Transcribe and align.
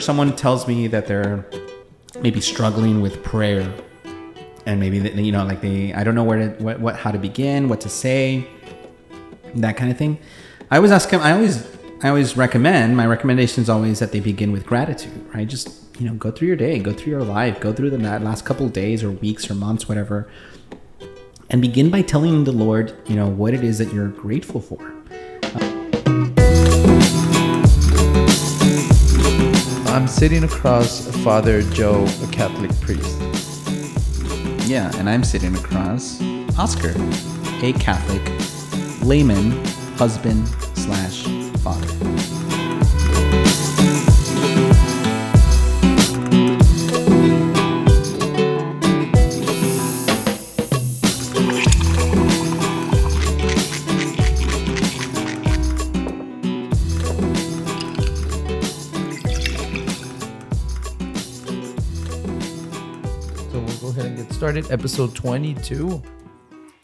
someone 0.00 0.34
tells 0.36 0.66
me 0.66 0.86
that 0.88 1.06
they're 1.06 1.46
maybe 2.20 2.40
struggling 2.40 3.00
with 3.00 3.22
prayer, 3.22 3.72
and 4.66 4.78
maybe 4.78 4.98
that 4.98 5.14
you 5.14 5.32
know, 5.32 5.44
like 5.44 5.60
they, 5.60 5.92
I 5.94 6.04
don't 6.04 6.14
know 6.14 6.24
where 6.24 6.38
to, 6.38 6.62
what, 6.62 6.80
what, 6.80 6.96
how 6.96 7.10
to 7.10 7.18
begin, 7.18 7.68
what 7.68 7.80
to 7.82 7.88
say, 7.88 8.46
that 9.54 9.76
kind 9.76 9.90
of 9.90 9.98
thing. 9.98 10.18
I 10.70 10.76
always 10.76 10.92
ask 10.92 11.08
them. 11.10 11.20
I 11.20 11.32
always, 11.32 11.66
I 12.02 12.08
always 12.08 12.36
recommend. 12.36 12.96
My 12.96 13.06
recommendation 13.06 13.62
is 13.62 13.68
always 13.68 13.98
that 13.98 14.12
they 14.12 14.20
begin 14.20 14.52
with 14.52 14.66
gratitude. 14.66 15.26
Right, 15.34 15.48
just 15.48 15.98
you 15.98 16.06
know, 16.06 16.14
go 16.14 16.30
through 16.30 16.48
your 16.48 16.56
day, 16.56 16.78
go 16.78 16.92
through 16.92 17.10
your 17.10 17.24
life, 17.24 17.60
go 17.60 17.72
through 17.72 17.90
the 17.90 17.98
last 17.98 18.44
couple 18.44 18.68
days 18.68 19.02
or 19.02 19.10
weeks 19.10 19.50
or 19.50 19.54
months, 19.54 19.88
whatever, 19.88 20.30
and 21.50 21.60
begin 21.60 21.90
by 21.90 22.02
telling 22.02 22.44
the 22.44 22.52
Lord, 22.52 22.94
you 23.06 23.16
know, 23.16 23.28
what 23.28 23.54
it 23.54 23.64
is 23.64 23.78
that 23.78 23.92
you're 23.92 24.08
grateful 24.08 24.60
for. 24.60 24.99
I'm 29.90 30.06
sitting 30.06 30.44
across 30.44 31.04
Father 31.24 31.62
Joe, 31.62 32.06
a 32.22 32.26
Catholic 32.28 32.70
priest. 32.80 33.20
Yeah, 34.68 34.88
and 34.98 35.10
I'm 35.10 35.24
sitting 35.24 35.56
across 35.56 36.22
Oscar, 36.56 36.94
a 37.60 37.72
Catholic 37.72 38.22
layman, 39.04 39.50
husband 39.96 40.46
slash 40.76 41.24
father. 41.58 41.89
Started 64.62 64.80
episode 64.80 65.14
22. 65.14 66.02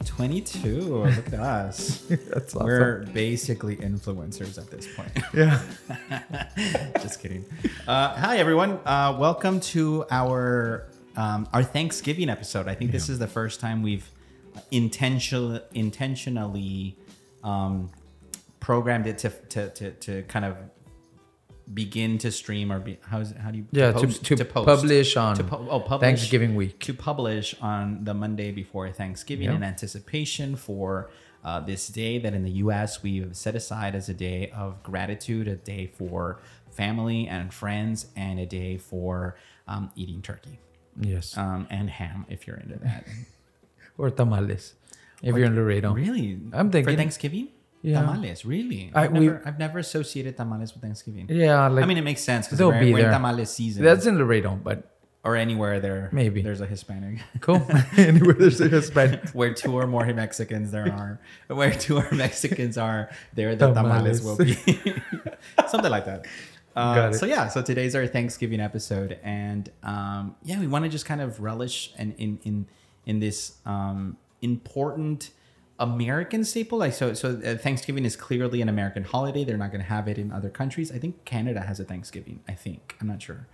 22. 0.05 0.69
Look 0.69 1.27
at 1.27 1.33
us. 1.33 2.05
That's 2.07 2.55
awesome. 2.55 2.65
We're 2.65 3.05
basically 3.07 3.75
influencers 3.77 4.57
at 4.57 4.69
this 4.69 4.87
point. 4.95 5.11
Yeah. 5.33 5.61
Just 7.01 7.21
kidding. 7.21 7.45
Uh, 7.87 8.15
hi, 8.15 8.37
everyone. 8.37 8.79
Uh, 8.85 9.15
welcome 9.19 9.59
to 9.59 10.05
our 10.09 10.87
um, 11.15 11.47
our 11.53 11.63
Thanksgiving 11.63 12.29
episode. 12.29 12.67
I 12.67 12.75
think 12.75 12.89
yeah. 12.89 12.97
this 12.97 13.09
is 13.09 13.19
the 13.19 13.27
first 13.27 13.59
time 13.59 13.81
we've 13.81 14.09
intentional, 14.71 15.59
intentionally 15.73 16.95
um, 17.43 17.89
programmed 18.59 19.07
it 19.07 19.17
to, 19.19 19.29
to, 19.29 19.69
to, 19.69 19.91
to 19.91 20.23
kind 20.23 20.45
of 20.45 20.55
begin 21.73 22.17
to 22.17 22.31
stream 22.31 22.71
or 22.71 22.79
be 22.79 22.97
how's 23.01 23.31
how 23.33 23.51
do 23.51 23.57
you 23.57 23.65
yeah 23.71 23.91
to, 23.91 24.07
post, 24.07 24.23
to, 24.23 24.35
to, 24.35 24.45
post, 24.45 24.65
publish 24.65 25.17
on 25.17 25.35
to 25.35 25.43
po- 25.43 25.67
oh, 25.69 25.79
publish, 25.79 26.07
Thanksgiving 26.07 26.55
week 26.55 26.79
to 26.79 26.93
publish 26.93 27.55
on 27.61 28.03
the 28.05 28.13
Monday 28.13 28.51
before 28.51 28.89
Thanksgiving 28.91 29.49
in 29.49 29.63
anticipation 29.63 30.55
for 30.55 31.09
uh, 31.43 31.59
this 31.59 31.87
day 31.87 32.17
that 32.19 32.33
in 32.33 32.43
the 32.43 32.51
U.S. 32.63 33.03
we've 33.03 33.35
set 33.35 33.55
aside 33.55 33.95
as 33.95 34.09
a 34.09 34.13
day 34.13 34.51
of 34.51 34.83
gratitude, 34.83 35.47
a 35.47 35.55
day 35.55 35.87
for 35.87 36.39
family 36.71 37.27
and 37.27 37.53
friends, 37.53 38.07
and 38.15 38.39
a 38.39 38.45
day 38.45 38.77
for 38.77 39.37
um, 39.67 39.91
eating 39.95 40.21
turkey. 40.21 40.59
Yes, 40.99 41.37
um, 41.37 41.67
and 41.69 41.89
ham 41.89 42.25
if 42.27 42.47
you're 42.47 42.57
into 42.57 42.79
that, 42.79 43.05
or 43.97 44.09
tamales 44.09 44.73
if 45.21 45.33
or, 45.33 45.39
you're 45.39 45.47
in 45.47 45.55
Laredo. 45.55 45.93
Really, 45.93 46.39
I'm 46.53 46.71
thinking 46.71 46.93
for 46.93 46.97
Thanksgiving. 46.97 47.49
Yeah. 47.81 48.01
Tamales, 48.01 48.43
really? 48.45 48.91
I, 48.93 49.03
I've, 49.03 49.13
never, 49.13 49.41
I've 49.45 49.59
never 49.59 49.79
associated 49.79 50.35
tamales 50.35 50.73
with 50.73 50.81
Thanksgiving. 50.81 51.27
Yeah, 51.29 51.67
like 51.67 51.83
I 51.83 51.87
mean, 51.87 51.97
it 51.97 52.03
makes 52.03 52.21
sense 52.21 52.47
because 52.47 52.57
they'll 52.57 52.71
be 52.71 52.93
there. 52.93 53.11
tamales 53.11 53.51
season. 53.51 53.83
That's 53.83 54.05
in 54.05 54.17
Laredo, 54.17 54.59
but 54.61 54.97
or 55.23 55.35
anywhere 55.35 55.79
there, 55.79 56.09
maybe 56.11 56.41
there's 56.41 56.61
a 56.61 56.65
Hispanic. 56.65 57.19
Cool. 57.41 57.65
anywhere 57.97 58.33
there's 58.33 58.61
a 58.61 58.67
Hispanic, 58.67 59.29
where 59.33 59.53
two 59.53 59.73
or 59.73 59.85
more 59.85 60.05
Mexicans 60.05 60.71
there 60.71 60.91
are, 60.91 61.19
where 61.55 61.71
two 61.71 61.97
or 61.97 62.09
Mexicans 62.11 62.77
are, 62.77 63.09
there 63.33 63.55
the 63.55 63.73
tamales, 63.73 64.21
tamales 64.21 64.23
will 64.23 64.37
be. 64.37 65.01
Something 65.67 65.91
like 65.91 66.05
that. 66.05 66.25
Uh, 66.75 67.11
so 67.11 67.25
yeah, 67.25 67.47
so 67.47 67.61
today's 67.61 67.95
our 67.95 68.05
Thanksgiving 68.05 68.59
episode, 68.59 69.19
and 69.23 69.71
um, 69.83 70.35
yeah, 70.43 70.59
we 70.59 70.67
want 70.67 70.85
to 70.85 70.89
just 70.89 71.05
kind 71.05 71.21
of 71.21 71.41
relish 71.41 71.91
and 71.97 72.13
in 72.17 72.39
in 72.43 72.67
in 73.05 73.19
this 73.19 73.57
um, 73.65 74.17
important 74.41 75.31
American 75.79 76.43
staple. 76.43 76.79
Like 76.79 76.93
so, 76.93 77.13
so 77.13 77.39
uh, 77.45 77.55
Thanksgiving 77.55 78.05
is 78.05 78.15
clearly 78.15 78.61
an 78.61 78.69
American 78.69 79.03
holiday. 79.03 79.43
They're 79.43 79.57
not 79.57 79.71
going 79.71 79.83
to 79.83 79.87
have 79.87 80.07
it 80.07 80.17
in 80.17 80.31
other 80.31 80.49
countries. 80.49 80.91
I 80.91 80.97
think 80.97 81.23
Canada 81.25 81.61
has 81.61 81.79
a 81.79 81.83
Thanksgiving. 81.83 82.39
I 82.47 82.53
think 82.53 82.95
I'm 82.99 83.07
not 83.07 83.21
sure. 83.21 83.47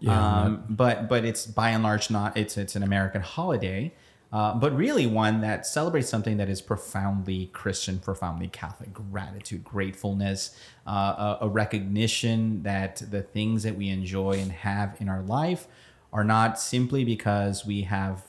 Yeah, 0.00 0.42
um, 0.42 0.64
but 0.68 1.08
but 1.08 1.24
it's 1.24 1.46
by 1.46 1.70
and 1.70 1.82
large 1.82 2.10
not. 2.10 2.36
It's 2.36 2.56
it's 2.56 2.76
an 2.76 2.82
American 2.82 3.22
holiday. 3.22 3.92
Uh, 4.30 4.52
but 4.54 4.76
really 4.76 5.06
one 5.06 5.40
that 5.40 5.64
celebrates 5.64 6.06
something 6.06 6.36
that 6.36 6.50
is 6.50 6.60
profoundly 6.60 7.46
Christian, 7.54 7.98
profoundly 7.98 8.48
Catholic 8.48 8.92
gratitude, 8.92 9.64
gratefulness, 9.64 10.54
uh, 10.86 11.36
a, 11.40 11.46
a, 11.46 11.48
recognition 11.48 12.62
that 12.62 13.02
the 13.10 13.22
things 13.22 13.62
that 13.62 13.74
we 13.74 13.88
enjoy 13.88 14.32
and 14.32 14.52
have 14.52 14.94
in 15.00 15.08
our 15.08 15.22
life 15.22 15.66
are 16.12 16.24
not 16.24 16.60
simply 16.60 17.04
because 17.04 17.64
we 17.64 17.82
have 17.82 18.22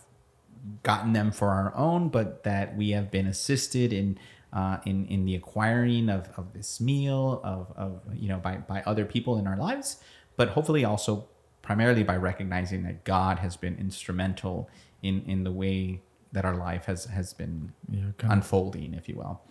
gotten 0.83 1.13
them 1.13 1.31
for 1.31 1.49
our 1.49 1.75
own, 1.75 2.09
but 2.09 2.43
that 2.43 2.75
we 2.75 2.91
have 2.91 3.11
been 3.11 3.27
assisted 3.27 3.93
in 3.93 4.17
uh, 4.51 4.77
in 4.85 5.05
in 5.07 5.25
the 5.25 5.35
acquiring 5.35 6.09
of, 6.09 6.29
of 6.37 6.53
this 6.53 6.79
meal 6.81 7.41
of, 7.43 7.71
of 7.75 8.01
you 8.13 8.27
know 8.27 8.37
by 8.37 8.57
by 8.57 8.81
other 8.85 9.05
people 9.05 9.37
in 9.37 9.47
our 9.47 9.57
lives, 9.57 10.01
but 10.35 10.49
hopefully 10.49 10.83
also 10.85 11.27
primarily 11.61 12.03
by 12.03 12.15
recognizing 12.15 12.83
that 12.83 13.03
God 13.03 13.39
has 13.39 13.55
been 13.55 13.77
instrumental 13.77 14.69
in 15.01 15.23
in 15.25 15.43
the 15.43 15.51
way 15.51 16.01
that 16.31 16.45
our 16.45 16.55
life 16.55 16.85
has 16.85 17.05
has 17.05 17.33
been 17.33 17.73
yeah, 17.89 18.11
unfolding, 18.23 18.93
if 18.93 19.07
you 19.07 19.15
will. 19.15 19.41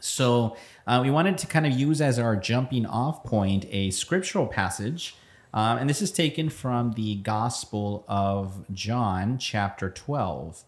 So 0.00 0.56
uh, 0.86 1.00
we 1.02 1.10
wanted 1.10 1.36
to 1.38 1.46
kind 1.46 1.66
of 1.66 1.72
use 1.72 2.00
as 2.00 2.18
our 2.18 2.34
jumping 2.34 2.86
off 2.86 3.22
point 3.22 3.66
a 3.70 3.90
scriptural 3.90 4.46
passage 4.46 5.14
um, 5.52 5.78
and 5.78 5.90
this 5.90 6.00
is 6.00 6.12
taken 6.12 6.48
from 6.48 6.92
the 6.92 7.16
Gospel 7.16 8.04
of 8.08 8.64
John, 8.72 9.38
chapter 9.38 9.90
12. 9.90 10.64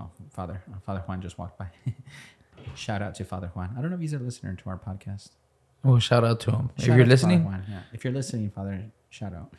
Oh, 0.00 0.10
Father, 0.30 0.62
Father 0.84 1.00
Juan 1.06 1.22
just 1.22 1.38
walked 1.38 1.58
by. 1.58 1.68
shout 2.74 3.00
out 3.00 3.14
to 3.16 3.24
Father 3.24 3.50
Juan. 3.54 3.74
I 3.76 3.80
don't 3.80 3.90
know 3.90 3.96
if 3.96 4.00
he's 4.00 4.12
a 4.12 4.18
listener 4.18 4.54
to 4.54 4.70
our 4.70 4.78
podcast. 4.78 5.30
Oh, 5.84 5.98
shout 5.98 6.24
out 6.24 6.40
to 6.40 6.50
him. 6.50 6.70
Shout 6.78 6.88
if 6.88 6.96
you're 6.96 7.06
listening. 7.06 7.44
Juan, 7.44 7.64
yeah. 7.68 7.80
If 7.92 8.04
you're 8.04 8.12
listening, 8.12 8.50
Father, 8.50 8.84
shout 9.10 9.32
out. 9.34 9.52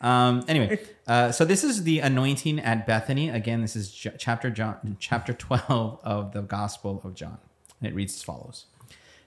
Um, 0.00 0.44
anyway, 0.48 0.80
uh, 1.06 1.32
so 1.32 1.44
this 1.44 1.62
is 1.62 1.84
the 1.84 2.00
anointing 2.00 2.58
at 2.60 2.86
Bethany. 2.86 3.30
Again, 3.30 3.62
this 3.62 3.76
is 3.76 3.90
chapter 3.90 4.50
John, 4.50 4.96
chapter 4.98 5.32
12 5.32 6.00
of 6.02 6.32
the 6.32 6.42
Gospel 6.42 7.00
of 7.04 7.14
John. 7.14 7.38
And 7.80 7.88
it 7.90 7.94
reads 7.94 8.14
as 8.14 8.22
follows. 8.22 8.66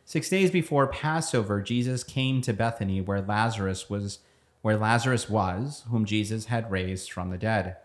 Six 0.06 0.30
days 0.30 0.52
before 0.52 0.88
Passover, 0.88 1.62
Jesus 1.62 2.04
came 2.04 2.42
to 2.42 2.54
Bethany 2.54 3.02
where 3.02 3.22
Lazarus 3.22 3.90
was 3.90 4.20
where 4.62 4.78
Lazarus 4.78 5.30
was, 5.30 5.84
whom 5.90 6.06
Jesus 6.06 6.46
had 6.46 6.72
raised 6.72 7.12
from 7.12 7.32
the 7.32 7.38
dead. 7.38 7.78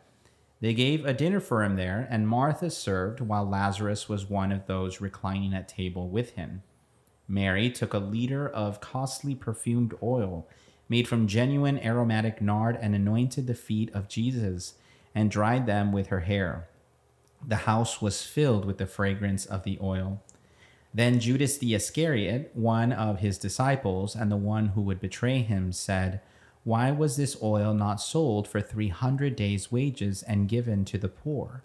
They 0.61 0.75
gave 0.75 1.05
a 1.05 1.15
dinner 1.15 1.41
for 1.41 1.63
him 1.63 1.77
there, 1.77 2.07
and 2.11 2.29
Martha 2.29 2.71
served, 2.71 3.21
while 3.21 3.49
Lazarus 3.49 4.09
was 4.09 4.29
one 4.29 4.53
of 4.53 4.67
those 4.67 5.01
reclining 5.01 5.55
at 5.55 5.69
table 5.69 6.09
with 6.09 6.33
him. 6.33 6.63
Mary 7.29 7.71
took 7.71 7.93
a 7.93 7.99
liter 7.99 8.49
of 8.49 8.81
costly 8.81 9.35
perfumed 9.35 9.95
oil, 10.03 10.49
made 10.89 11.09
from 11.09 11.27
genuine 11.27 11.79
aromatic 11.79 12.41
nard, 12.41 12.79
and 12.81 12.95
anointed 12.95 13.47
the 13.47 13.55
feet 13.55 13.91
of 13.95 14.09
Jesus, 14.09 14.75
and 15.15 15.31
dried 15.31 15.67
them 15.67 15.93
with 15.93 16.09
her 16.09 16.21
hair. 16.21 16.69
The 17.47 17.57
house 17.57 18.01
was 18.01 18.25
filled 18.25 18.65
with 18.65 18.79
the 18.79 18.87
fragrance 18.87 19.45
of 19.45 19.63
the 19.63 19.79
oil. 19.81 20.23
Then 20.97 21.21
Judas 21.21 21.59
the 21.59 21.75
Iscariot, 21.75 22.53
one 22.55 22.91
of 22.91 23.19
his 23.19 23.37
disciples 23.37 24.17
and 24.17 24.33
the 24.33 24.37
one 24.39 24.69
who 24.69 24.81
would 24.81 24.99
betray 24.99 25.43
him, 25.43 25.71
said, 25.71 26.23
Why 26.65 26.91
was 26.91 27.19
this 27.19 27.37
oil 27.43 27.75
not 27.75 28.01
sold 28.01 28.49
for 28.49 28.63
300 28.63 29.37
days' 29.37 29.71
wages 29.71 30.23
and 30.23 30.49
given 30.49 30.87
to 30.87 30.97
the 30.97 31.11
poor? 31.11 31.65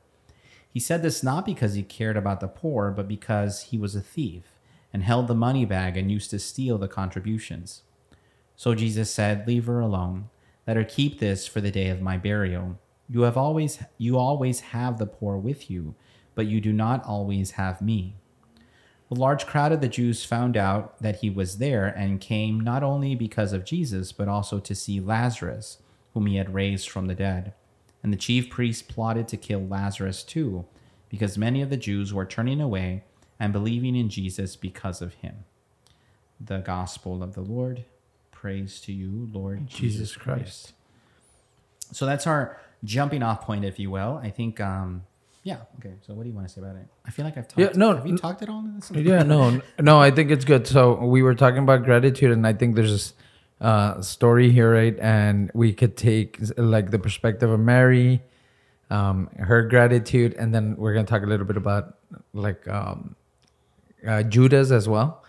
He 0.69 0.81
said 0.81 1.01
this 1.01 1.23
not 1.23 1.45
because 1.45 1.75
he 1.75 1.83
cared 1.83 2.17
about 2.17 2.41
the 2.41 2.49
poor, 2.49 2.91
but 2.91 3.07
because 3.07 3.61
he 3.61 3.77
was 3.77 3.95
a 3.95 4.01
thief 4.01 4.43
and 4.91 5.01
held 5.01 5.29
the 5.29 5.33
money 5.33 5.63
bag 5.63 5.95
and 5.95 6.11
used 6.11 6.29
to 6.31 6.37
steal 6.37 6.77
the 6.77 6.89
contributions. 6.89 7.83
So 8.57 8.75
Jesus 8.75 9.13
said, 9.13 9.47
Leave 9.47 9.67
her 9.67 9.79
alone. 9.79 10.29
Let 10.67 10.75
her 10.75 10.83
keep 10.83 11.19
this 11.19 11.47
for 11.47 11.61
the 11.61 11.71
day 11.71 11.87
of 11.87 12.01
my 12.01 12.17
burial. 12.17 12.79
You 13.07 13.21
have 13.21 13.37
always 13.37 13.81
you 13.97 14.17
always 14.17 14.59
have 14.59 14.97
the 14.97 15.07
poor 15.07 15.37
with 15.37 15.71
you, 15.71 15.95
but 16.35 16.47
you 16.47 16.59
do 16.59 16.73
not 16.73 17.05
always 17.05 17.51
have 17.51 17.81
me. 17.81 18.15
A 19.11 19.15
large 19.15 19.45
crowd 19.45 19.73
of 19.73 19.81
the 19.81 19.89
Jews 19.89 20.23
found 20.23 20.55
out 20.55 20.97
that 20.99 21.17
he 21.17 21.29
was 21.29 21.57
there 21.57 21.85
and 21.85 22.21
came 22.21 22.61
not 22.61 22.81
only 22.81 23.13
because 23.13 23.51
of 23.51 23.65
Jesus, 23.65 24.13
but 24.13 24.29
also 24.29 24.57
to 24.59 24.73
see 24.73 25.01
Lazarus, 25.01 25.79
whom 26.13 26.27
he 26.27 26.37
had 26.37 26.53
raised 26.53 26.89
from 26.89 27.07
the 27.07 27.15
dead. 27.15 27.53
And 28.01 28.13
the 28.13 28.17
chief 28.17 28.49
priests 28.49 28.81
plotted 28.81 29.27
to 29.27 29.37
kill 29.37 29.67
Lazarus 29.67 30.23
too, 30.23 30.65
because 31.09 31.37
many 31.37 31.61
of 31.61 31.69
the 31.69 31.77
Jews 31.77 32.13
were 32.13 32.25
turning 32.25 32.61
away 32.61 33.03
and 33.37 33.51
believing 33.51 33.95
in 33.97 34.07
Jesus 34.07 34.55
because 34.55 35.01
of 35.01 35.15
him. 35.15 35.43
The 36.39 36.59
Gospel 36.59 37.21
of 37.21 37.33
the 37.33 37.41
Lord. 37.41 37.83
praise 38.31 38.79
to 38.81 38.91
you, 38.93 39.29
Lord 39.31 39.67
Jesus 39.67 40.15
Christ. 40.15 40.73
So 41.91 42.05
that's 42.05 42.25
our 42.25 42.59
jumping 42.83 43.21
off 43.21 43.41
point, 43.41 43.65
if 43.65 43.77
you 43.77 43.91
will. 43.91 44.19
I 44.23 44.29
think, 44.31 44.59
um, 44.59 45.03
yeah. 45.43 45.57
Okay. 45.79 45.93
So 46.05 46.13
what 46.13 46.23
do 46.23 46.29
you 46.29 46.35
want 46.35 46.47
to 46.47 46.53
say 46.53 46.61
about 46.61 46.75
it? 46.75 46.85
I 47.05 47.11
feel 47.11 47.25
like 47.25 47.37
I've 47.37 47.47
talked. 47.47 47.59
Yeah, 47.59 47.71
no, 47.75 47.95
Have 47.95 48.05
you 48.05 48.13
n- 48.13 48.17
talked 48.17 48.41
at 48.43 48.49
all 48.49 48.59
in 48.59 48.75
this? 48.75 48.91
yeah 48.91 49.23
no 49.23 49.59
no 49.79 49.99
i 49.99 50.11
think 50.11 50.29
it's 50.31 50.45
good 50.45 50.67
so 50.67 50.93
we 51.05 51.21
were 51.23 51.33
talking 51.35 51.63
about 51.63 51.83
gratitude 51.83 52.31
and 52.31 52.45
i 52.45 52.53
think 52.53 52.75
there's 52.75 52.91
this 52.91 53.13
uh, 53.61 54.01
story 54.01 54.51
here 54.51 54.71
right 54.73 54.97
and 54.99 55.51
we 55.53 55.71
could 55.73 55.95
take 55.97 56.39
like 56.57 56.89
the 56.91 56.97
perspective 56.99 57.49
of 57.49 57.59
mary 57.59 58.21
um, 58.89 59.29
her 59.37 59.61
gratitude 59.63 60.33
and 60.39 60.53
then 60.53 60.75
we're 60.77 60.93
gonna 60.93 61.05
talk 61.07 61.23
a 61.23 61.25
little 61.27 61.45
bit 61.45 61.57
about 61.57 61.97
like 62.33 62.67
um, 62.67 63.15
uh, 64.07 64.23
judas 64.23 64.71
as 64.71 64.87
well 64.89 65.23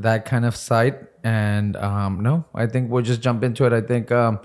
that 0.00 0.24
kind 0.24 0.44
of 0.44 0.54
side 0.54 1.08
and 1.24 1.76
um, 1.76 2.20
no 2.20 2.44
i 2.54 2.66
think 2.66 2.88
we'll 2.90 3.02
just 3.02 3.20
jump 3.20 3.42
into 3.42 3.64
it 3.66 3.72
i 3.72 3.80
think 3.80 4.12
um, 4.12 4.38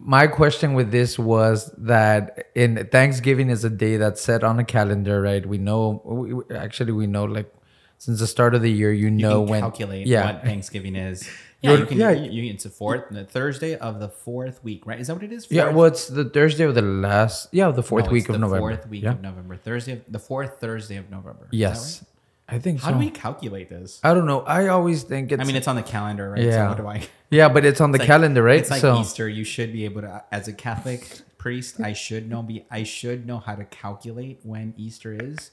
my 0.00 0.26
question 0.26 0.74
with 0.74 0.90
this 0.90 1.18
was 1.18 1.70
that 1.78 2.48
in 2.54 2.86
Thanksgiving 2.90 3.50
is 3.50 3.64
a 3.64 3.70
day 3.70 3.96
that's 3.96 4.20
set 4.20 4.44
on 4.44 4.58
a 4.58 4.64
calendar, 4.64 5.20
right? 5.20 5.44
We 5.44 5.58
know, 5.58 6.02
we, 6.04 6.56
actually, 6.56 6.92
we 6.92 7.06
know 7.06 7.24
like 7.24 7.52
since 7.98 8.20
the 8.20 8.26
start 8.26 8.54
of 8.54 8.62
the 8.62 8.70
year, 8.70 8.92
you, 8.92 9.06
You 9.06 9.10
know 9.10 9.40
can 9.42 9.50
when. 9.50 9.60
calculate 9.62 10.06
yeah, 10.06 10.24
what 10.34 10.42
Thanksgiving 10.44 10.96
is. 10.96 11.28
Yeah, 11.60 11.72
you 11.74 11.86
can. 11.86 11.98
yeah. 11.98 12.10
You, 12.12 12.30
you, 12.30 12.52
it's 12.52 12.62
the 12.62 12.70
fourth, 12.70 13.06
the 13.10 13.24
Thursday 13.24 13.74
of 13.74 13.98
the 13.98 14.08
fourth 14.08 14.62
week, 14.62 14.86
right? 14.86 15.00
Is 15.00 15.08
that 15.08 15.14
what 15.14 15.24
it 15.24 15.32
is? 15.32 15.48
yeah. 15.50 15.64
Fourth? 15.64 15.74
Well, 15.74 15.86
it's 15.86 16.06
the 16.06 16.24
Thursday 16.24 16.62
of 16.62 16.76
the 16.76 16.82
last, 16.82 17.48
yeah, 17.50 17.72
the 17.72 17.82
fourth 17.82 18.04
No, 18.04 18.12
week 18.12 18.28
of 18.28 18.34
the 18.34 18.38
November. 18.38 18.60
Fourth 18.76 18.86
week 18.88 19.02
yeah. 19.02 19.10
of 19.10 19.20
November. 19.22 19.56
Thursday, 19.56 19.94
of, 19.94 20.02
the 20.08 20.20
fourth 20.20 20.60
Thursday 20.60 20.98
of 20.98 21.10
November. 21.10 21.48
Is 21.50 21.50
that 21.50 21.56
Yes, 21.56 22.04
I 22.48 22.58
think? 22.58 22.80
How 22.80 22.88
so. 22.88 22.94
do 22.94 22.98
we 22.98 23.10
calculate 23.10 23.68
this? 23.68 24.00
I 24.02 24.14
don't 24.14 24.26
know. 24.26 24.40
I 24.40 24.68
always 24.68 25.02
think 25.02 25.32
it's. 25.32 25.40
I 25.40 25.44
mean, 25.44 25.56
it's 25.56 25.68
on 25.68 25.76
the 25.76 25.82
calendar, 25.82 26.30
right? 26.30 26.42
Yeah. 26.42 26.52
So 26.64 26.68
what 26.68 26.76
do 26.78 26.86
I? 26.86 27.06
yeah, 27.30 27.48
but 27.48 27.64
it's 27.64 27.80
on 27.80 27.92
the 27.92 27.98
like- 27.98 28.06
calendar, 28.06 28.42
right? 28.42 28.60
It's 28.60 28.70
like 28.70 28.80
so 28.80 28.98
Easter. 29.00 29.28
You 29.28 29.44
should 29.44 29.72
be 29.72 29.84
able 29.84 30.00
to, 30.02 30.24
as 30.32 30.48
a 30.48 30.52
Catholic 30.52 31.20
priest, 31.36 31.80
I 31.80 31.92
should 31.92 32.28
know 32.28 32.42
be 32.42 32.64
I 32.70 32.82
should 32.84 33.26
know 33.26 33.38
how 33.38 33.54
to 33.54 33.64
calculate 33.64 34.40
when 34.44 34.72
Easter 34.78 35.12
is, 35.20 35.50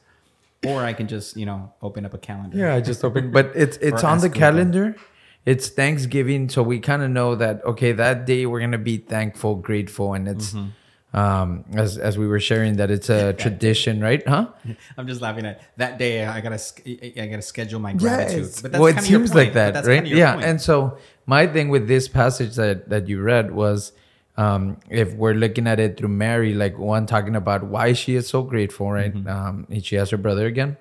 or 0.66 0.82
I 0.84 0.94
can 0.94 1.08
just 1.08 1.36
you 1.36 1.46
know 1.46 1.74
open 1.82 2.06
up 2.06 2.14
a 2.14 2.18
calendar. 2.18 2.58
Yeah, 2.58 2.74
I 2.76 2.82
just 2.82 3.04
opened, 3.04 3.34
but 3.38 3.52
it's 3.56 3.78
it's 3.78 4.02
Or 4.04 4.08
on 4.08 4.20
the 4.20 4.26
ask 4.28 4.34
Google. 4.34 4.40
calendar. 4.40 4.96
It's 5.46 5.70
Thanksgiving, 5.70 6.50
so 6.50 6.64
we 6.64 6.80
kind 6.80 7.04
of 7.04 7.12
know 7.12 7.36
that 7.36 7.64
okay, 7.66 7.92
that 7.92 8.26
day 8.26 8.46
we're 8.46 8.62
gonna 8.62 8.78
be 8.80 8.98
thankful, 8.98 9.56
grateful, 9.56 10.14
and 10.14 10.28
it's 10.28 10.54
Mm-hmm. 10.54 10.70
Um 11.16 11.64
as 11.74 11.98
as 11.98 12.18
we 12.18 12.28
were 12.28 12.42
sharing 12.42 12.76
that 12.76 12.92
it's 12.92 13.10
a 13.10 13.34
tradition, 13.44 14.02
right? 14.02 14.28
Huh? 14.28 14.50
I'm 14.98 15.08
just 15.08 15.22
laughing 15.22 15.46
at 15.46 15.62
that 15.78 15.98
day. 15.98 16.26
I 16.26 16.42
gotta 16.42 16.62
I 16.86 17.28
gotta 17.28 17.42
schedule 17.42 17.80
my 17.80 17.94
gratitude. 17.94 18.52
But 18.62 18.74
that's 18.74 18.82
well, 18.82 18.96
it 18.96 19.02
seems 19.02 19.34
like 19.34 19.54
that, 19.54 19.86
right? 19.86 20.06
Yeah, 20.06 20.34
point. 20.34 20.46
and 20.46 20.62
so 20.62 20.98
my 21.26 21.48
thing 21.48 21.70
with 21.70 21.88
this 21.88 22.10
passage 22.10 22.56
that 22.56 22.90
that 22.90 23.08
you 23.08 23.22
read 23.22 23.52
was. 23.52 23.94
Um, 24.38 24.82
if 24.90 25.14
we're 25.14 25.34
looking 25.34 25.66
at 25.66 25.80
it 25.80 25.96
through 25.96 26.10
Mary, 26.10 26.54
like 26.54 26.78
one 26.78 27.06
talking 27.06 27.38
about 27.38 27.64
why 27.64 27.94
she 27.94 28.16
is 28.16 28.28
so 28.28 28.42
grateful, 28.42 28.92
right? 28.92 29.14
Mm-hmm. 29.14 29.30
Um, 29.30 29.66
and 29.70 29.82
she 29.82 29.96
has 29.96 30.10
her 30.10 30.18
brother 30.18 30.46
again, 30.46 30.76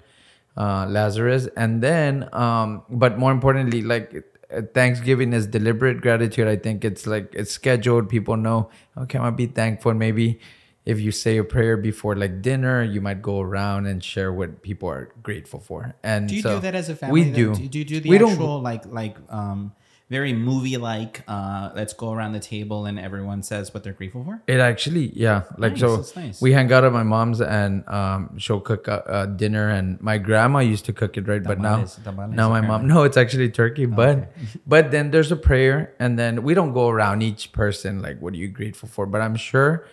uh, 0.56 0.86
Lazarus, 0.88 1.46
and 1.56 1.80
then, 1.80 2.28
um, 2.32 2.82
but 2.90 3.16
more 3.16 3.30
importantly, 3.30 3.80
like 3.82 4.24
Thanksgiving 4.62 5.32
is 5.32 5.46
deliberate 5.46 6.00
gratitude. 6.00 6.48
I 6.48 6.56
think 6.56 6.84
it's 6.84 7.06
like 7.06 7.30
it's 7.34 7.50
scheduled. 7.52 8.08
People 8.08 8.36
know, 8.36 8.70
okay, 8.96 9.18
I'm 9.18 9.24
gonna 9.24 9.36
be 9.36 9.46
thankful. 9.46 9.94
Maybe 9.94 10.40
if 10.84 11.00
you 11.00 11.12
say 11.12 11.38
a 11.38 11.44
prayer 11.44 11.76
before 11.76 12.14
like 12.14 12.42
dinner, 12.42 12.82
you 12.82 13.00
might 13.00 13.22
go 13.22 13.40
around 13.40 13.86
and 13.86 14.02
share 14.04 14.32
what 14.32 14.62
people 14.62 14.88
are 14.88 15.12
grateful 15.22 15.60
for. 15.60 15.94
And 16.02 16.28
do 16.28 16.36
you 16.36 16.42
so 16.42 16.56
do 16.56 16.60
that 16.60 16.74
as 16.74 16.88
a 16.88 16.96
family? 16.96 17.22
We 17.24 17.30
though? 17.30 17.54
do. 17.54 17.68
Do 17.68 17.78
you 17.78 17.84
do 17.84 18.00
the 18.00 18.10
we 18.10 18.18
don't- 18.18 18.32
actual 18.32 18.60
like 18.60 18.84
like 18.86 19.16
um 19.30 19.72
very 20.10 20.32
movie 20.34 20.76
like 20.76 21.22
uh 21.26 21.70
let's 21.74 21.94
go 21.94 22.12
around 22.12 22.32
the 22.32 22.40
table 22.40 22.84
and 22.84 22.98
everyone 22.98 23.42
says 23.42 23.72
what 23.72 23.82
they're 23.84 23.94
grateful 23.94 24.22
for? 24.22 24.42
It 24.46 24.60
actually, 24.60 25.10
yeah, 25.18 25.44
like 25.56 25.72
Nice, 25.72 25.80
so. 25.80 26.20
nice. 26.20 26.40
We 26.42 26.52
hang 26.52 26.70
out 26.72 26.84
at 26.84 26.92
my 26.92 27.02
mom's, 27.02 27.40
and 27.40 27.88
um, 27.88 28.36
she'll 28.38 28.60
cook 28.60 28.86
uh, 28.86 29.02
uh, 29.06 29.26
dinner. 29.26 29.70
And 29.70 30.00
my 30.02 30.18
grandma 30.18 30.58
used 30.60 30.84
to 30.86 30.92
cook 30.92 31.16
it, 31.16 31.26
right? 31.26 31.42
But 31.42 31.58
now, 31.58 31.76
Tamales, 31.76 31.98
tamales, 32.04 32.36
now 32.36 32.48
my 32.50 32.60
mom, 32.60 32.86
no, 32.86 33.02
it's 33.04 33.16
actually 33.16 33.48
turkey. 33.50 33.86
But, 33.86 34.30
but 34.66 34.90
then 34.90 35.10
there's 35.10 35.32
a 35.32 35.36
prayer, 35.36 35.94
and 35.98 36.18
then 36.18 36.42
we 36.42 36.52
don't 36.54 36.72
go 36.74 36.88
around 36.90 37.22
each 37.22 37.52
person 37.52 38.02
like, 38.02 38.20
"What 38.20 38.34
are 38.34 38.36
you 38.36 38.48
grateful 38.48 38.88
for?" 38.88 39.06
But 39.06 39.20
I'm 39.22 39.36
sure 39.36 39.86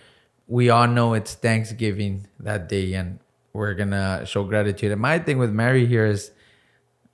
we 0.48 0.70
all 0.70 0.88
know 0.88 1.14
it's 1.14 1.34
Thanksgiving 1.36 2.28
that 2.42 2.68
day, 2.68 2.94
and 2.94 3.20
we're 3.54 3.74
gonna 3.76 4.26
show 4.26 4.44
gratitude. 4.44 4.92
And 4.92 5.00
my 5.02 5.20
thing 5.20 5.38
with 5.38 5.52
Mary 5.52 5.86
here 5.86 6.06
is, 6.06 6.32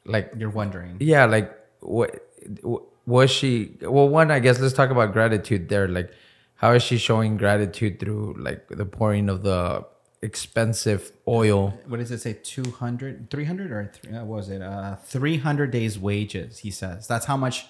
like, 0.05 0.33
You're 0.38 0.49
wondering. 0.49 0.97
yeah 0.99 1.25
like 1.25 1.53
what 1.81 2.26
was 3.05 3.29
she 3.31 3.77
well 3.81 4.09
one 4.09 4.31
i 4.31 4.39
guess 4.39 4.59
let's 4.59 4.73
talk 4.73 4.89
about 4.89 5.13
gratitude 5.13 5.69
there 5.69 5.88
like 5.88 6.11
how 6.55 6.71
is 6.73 6.83
she 6.83 6.97
showing 6.97 7.38
gratitude 7.38 7.99
through 7.99 8.35
like 8.39 8.67
the 8.69 8.85
pouring 8.85 9.29
of 9.29 9.44
the 9.44 9.85
expensive 10.21 11.11
oil 11.27 11.73
What 11.88 11.99
does 11.99 12.11
it 12.11 12.19
say? 12.21 12.33
200, 12.41 13.29
300 13.29 13.71
or 13.71 13.91
three, 13.94 14.11
what 14.13 14.25
was 14.25 14.49
it? 14.49 14.61
Uh, 14.63 14.95
300 14.95 15.69
days 15.71 15.99
wages, 15.99 16.57
he 16.59 16.71
says. 16.71 17.07
That's 17.07 17.27
how 17.27 17.38
much 17.38 17.67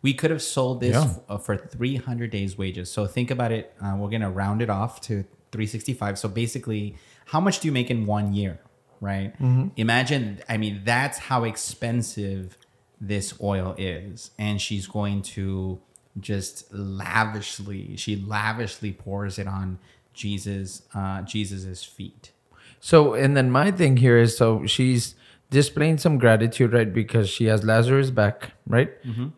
we 0.00 0.14
could 0.14 0.30
have 0.30 0.40
sold 0.40 0.80
this 0.80 0.94
Yeah. 0.94 1.02
f- 1.02 1.20
uh, 1.28 1.38
for 1.38 1.56
300 1.56 2.30
days 2.30 2.56
wages. 2.56 2.88
So 2.90 3.06
think 3.06 3.32
about 3.32 3.50
it. 3.50 3.74
Uh, 3.82 3.96
we're 3.98 4.10
to 4.20 4.30
round 4.30 4.62
it 4.62 4.70
off 4.70 5.00
to 5.08 5.24
365. 5.50 6.18
So 6.20 6.28
basically, 6.28 6.94
how 7.26 7.40
much 7.40 7.58
do 7.60 7.66
you 7.68 7.72
make 7.72 7.90
in 7.90 8.06
one 8.06 8.32
year? 8.32 8.60
Right? 9.00 9.32
Imagine, 9.76 10.38
I 10.48 10.56
mean, 10.56 10.82
that's 10.84 11.18
how 11.18 11.42
expensive 11.44 12.56
this 13.00 13.34
oil 13.40 13.74
is. 13.78 14.30
And 14.38 14.60
she's 14.60 14.86
going 14.86 15.22
to 15.22 15.80
just 16.20 16.72
lavishly, 16.72 17.96
she 17.96 18.16
lavishly 18.16 18.92
pours 18.92 19.38
it 19.38 19.46
on 19.46 19.78
Jesus, 20.14 20.82
uh, 20.94 21.22
Jesus's 21.22 21.84
feet. 21.84 22.32
so 22.80 23.14
and 23.14 23.36
then 23.36 23.50
my 23.50 23.70
thing 23.70 23.96
here 23.98 24.18
is 24.18 24.36
so 24.36 24.64
she's 24.66 25.14
displaying 25.50 25.98
some 25.98 26.18
gratitude 26.18 26.72
right? 26.72 26.92
Because 26.92 27.28
she 27.28 27.46
has 27.46 27.64
lazarus 27.64 28.10
back 28.10 28.52
right? 28.66 28.90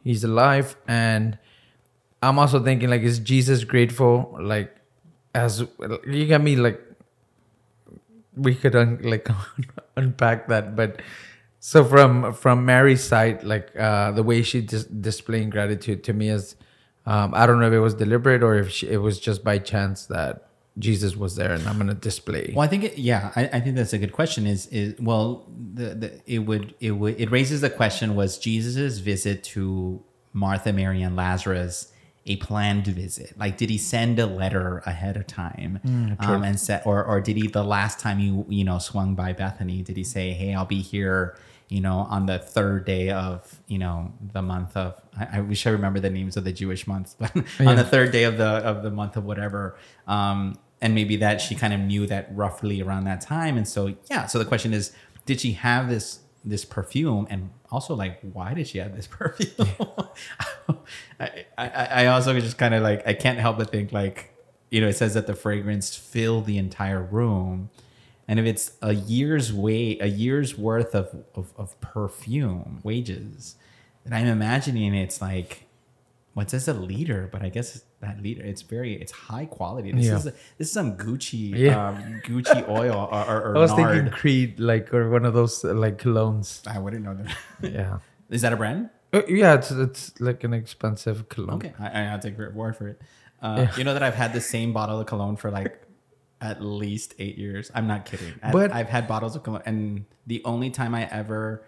He's 0.04 0.24
alive. 0.24 0.76
And 0.88 1.38
i'm 2.22 2.38
also 2.38 2.62
thinking 2.62 2.90
like 2.90 3.00
is 3.02 3.18
jesus 3.18 3.64
grateful? 3.64 4.36
Like 4.40 4.74
as 5.34 5.64
you 6.06 6.26
got 6.26 6.42
me 6.42 6.56
like 6.56 6.80
we 8.36 8.54
could 8.54 8.74
un, 8.76 8.98
like 9.02 9.28
unpack 9.96 10.48
that. 10.48 10.76
But 10.76 11.00
so 11.60 11.84
from 11.84 12.32
from 12.32 12.64
mary's 12.64 13.04
side 13.04 13.44
like 13.44 13.70
uh 13.78 14.10
the 14.12 14.22
way 14.22 14.42
she 14.42 14.60
dis- 14.62 14.84
displaying 14.86 15.50
gratitude 15.50 16.02
to 16.02 16.12
me 16.14 16.28
is 16.30 16.56
um 17.06 17.32
i 17.34 17.46
don't 17.46 17.60
know 17.60 17.66
if 17.68 17.72
it 17.72 17.80
was 17.80 17.94
deliberate 17.94 18.42
or 18.42 18.56
if 18.56 18.70
she, 18.70 18.88
it 18.88 18.96
was 18.98 19.20
just 19.20 19.44
by 19.44 19.58
chance 19.58 20.06
that 20.06 20.48
jesus 20.78 21.16
was 21.16 21.36
there 21.36 21.52
and 21.52 21.66
i'm 21.68 21.76
gonna 21.78 21.94
display 21.94 22.52
Well, 22.56 22.64
I 22.64 22.68
think 22.68 22.84
it, 22.84 22.98
yeah, 22.98 23.32
I, 23.36 23.42
I 23.52 23.60
think 23.60 23.76
that's 23.76 23.92
a 23.92 23.98
good 23.98 24.12
question. 24.12 24.46
Is 24.46 24.66
is 24.68 24.94
well, 25.00 25.46
the, 25.74 25.94
the 25.94 26.20
it 26.26 26.38
would 26.40 26.74
it 26.80 26.92
would 26.92 27.20
it 27.20 27.30
raises 27.30 27.60
the 27.60 27.70
question: 27.70 28.14
Was 28.16 28.38
Jesus's 28.38 29.00
visit 29.00 29.42
to 29.54 30.02
Martha, 30.32 30.72
Mary, 30.72 31.02
and 31.02 31.16
Lazarus 31.16 31.92
a 32.26 32.36
planned 32.36 32.86
visit? 32.86 33.38
Like, 33.38 33.56
did 33.56 33.70
he 33.70 33.78
send 33.78 34.18
a 34.18 34.26
letter 34.26 34.82
ahead 34.86 35.16
of 35.16 35.26
time, 35.26 35.80
um, 36.20 36.42
and 36.44 36.58
set, 36.60 36.86
or 36.86 37.04
or 37.04 37.20
did 37.20 37.36
he 37.36 37.48
the 37.48 37.64
last 37.64 37.98
time 37.98 38.20
you 38.20 38.46
you 38.48 38.64
know 38.64 38.78
swung 38.78 39.14
by 39.14 39.32
Bethany? 39.32 39.82
Did 39.82 39.96
he 39.96 40.04
say, 40.04 40.32
"Hey, 40.32 40.54
I'll 40.54 40.64
be 40.66 40.82
here"? 40.82 41.36
You 41.68 41.80
know, 41.80 41.98
on 42.10 42.26
the 42.26 42.38
third 42.38 42.84
day 42.84 43.10
of 43.10 43.60
you 43.68 43.78
know 43.78 44.12
the 44.32 44.42
month 44.42 44.76
of 44.76 45.00
I, 45.16 45.38
I 45.38 45.40
wish 45.40 45.66
I 45.66 45.70
remember 45.70 46.00
the 46.00 46.10
names 46.10 46.36
of 46.36 46.44
the 46.44 46.52
Jewish 46.52 46.86
months, 46.86 47.14
but 47.18 47.34
on 47.60 47.76
the 47.76 47.84
third 47.84 48.12
day 48.12 48.24
of 48.24 48.38
the 48.38 48.44
of 48.44 48.82
the 48.82 48.90
month 48.90 49.16
of 49.16 49.24
whatever, 49.24 49.76
um, 50.06 50.58
and 50.80 50.94
maybe 50.94 51.16
that 51.16 51.40
she 51.40 51.54
kind 51.54 51.72
of 51.72 51.80
knew 51.80 52.06
that 52.06 52.28
roughly 52.34 52.82
around 52.82 53.04
that 53.04 53.20
time 53.20 53.56
and 53.56 53.68
so 53.68 53.94
yeah 54.10 54.26
so 54.26 54.38
the 54.38 54.44
question 54.44 54.72
is 54.72 54.92
did 55.26 55.40
she 55.40 55.52
have 55.52 55.88
this 55.88 56.20
this 56.44 56.64
perfume 56.64 57.26
and 57.30 57.50
also 57.70 57.94
like 57.94 58.18
why 58.32 58.54
did 58.54 58.66
she 58.66 58.78
have 58.78 58.96
this 58.96 59.06
perfume? 59.10 59.68
I, 61.20 61.44
I 61.58 61.68
i 61.68 62.06
also 62.06 62.38
just 62.40 62.56
kind 62.56 62.74
of 62.74 62.82
like 62.82 63.06
i 63.06 63.12
can't 63.12 63.38
help 63.38 63.58
but 63.58 63.70
think 63.70 63.92
like 63.92 64.32
you 64.70 64.80
know 64.80 64.88
it 64.88 64.96
says 64.96 65.14
that 65.14 65.26
the 65.26 65.34
fragrance 65.34 65.94
filled 65.94 66.46
the 66.46 66.56
entire 66.56 67.02
room 67.02 67.68
and 68.26 68.38
if 68.38 68.46
it's 68.46 68.72
a 68.80 68.94
year's 68.94 69.52
wait 69.52 70.00
a 70.00 70.08
year's 70.08 70.56
worth 70.56 70.94
of 70.94 71.24
of, 71.34 71.52
of 71.58 71.78
perfume 71.82 72.80
wages 72.82 73.56
then 74.04 74.14
i'm 74.14 74.26
imagining 74.26 74.94
it's 74.94 75.20
like 75.20 75.66
well, 76.34 76.44
it 76.44 76.50
says 76.50 76.68
a 76.68 76.74
liter, 76.74 77.28
but 77.30 77.42
I 77.42 77.48
guess 77.48 77.82
that 78.00 78.22
leader. 78.22 78.42
it's 78.42 78.62
very 78.62 78.94
it's 78.94 79.12
high 79.12 79.44
quality. 79.46 79.92
This 79.92 80.06
Yeah. 80.06 80.16
is 80.16 80.24
this 80.24 80.34
is 80.68 80.72
some 80.72 80.96
Gucci 80.96 81.50
Yeah. 81.56 81.88
um, 81.88 82.20
Gucci 82.24 82.66
oil 82.68 83.08
or, 83.12 83.24
or, 83.30 83.38
or 83.52 83.56
i 83.58 83.60
was 83.60 83.70
nard. 83.72 83.92
thinking 83.94 84.10
creed 84.12 84.58
like 84.58 84.92
or 84.94 85.10
one 85.10 85.24
of 85.26 85.34
those 85.34 85.64
uh, 85.64 85.74
like 85.74 85.98
colognes 85.98 86.66
I 86.66 86.78
wouldn't 86.78 87.04
know 87.04 87.14
that. 87.14 87.36
yeah 87.78 87.98
is 88.30 88.40
that 88.42 88.52
a 88.52 88.56
brand? 88.56 88.88
Uh, 89.12 89.22
yeah 89.28 89.54
it's 89.54 89.70
it's 89.70 90.18
like 90.20 90.44
an 90.44 90.54
expensive 90.54 91.28
cologne 91.28 91.56
Okay, 91.56 91.72
I, 91.78 92.06
I'll 92.06 92.18
take 92.18 92.38
your 92.38 92.50
word 92.52 92.76
for 92.76 92.88
it. 92.88 93.00
Uh, 93.42 93.56
Yeah. 93.66 93.76
You 93.76 93.84
know 93.84 93.92
that 93.94 94.02
I've 94.02 94.14
had 94.24 94.32
the 94.32 94.40
same 94.40 94.72
bottle 94.72 94.98
of 95.00 95.06
cologne 95.06 95.36
for 95.36 95.50
like 95.50 95.82
at 96.40 96.62
least 96.62 97.12
eight 97.18 97.36
years. 97.36 97.70
I'm 97.74 97.86
not 97.86 98.06
kidding. 98.06 98.32
But- 98.50 98.72
I've 98.72 98.88
had 98.88 99.06
bottles 99.06 99.36
of 99.36 99.42
cologne, 99.42 99.62
and 99.66 100.06
the 100.26 100.40
only 100.46 100.70
time 100.70 100.94
I 100.94 101.04
ever 101.10 101.64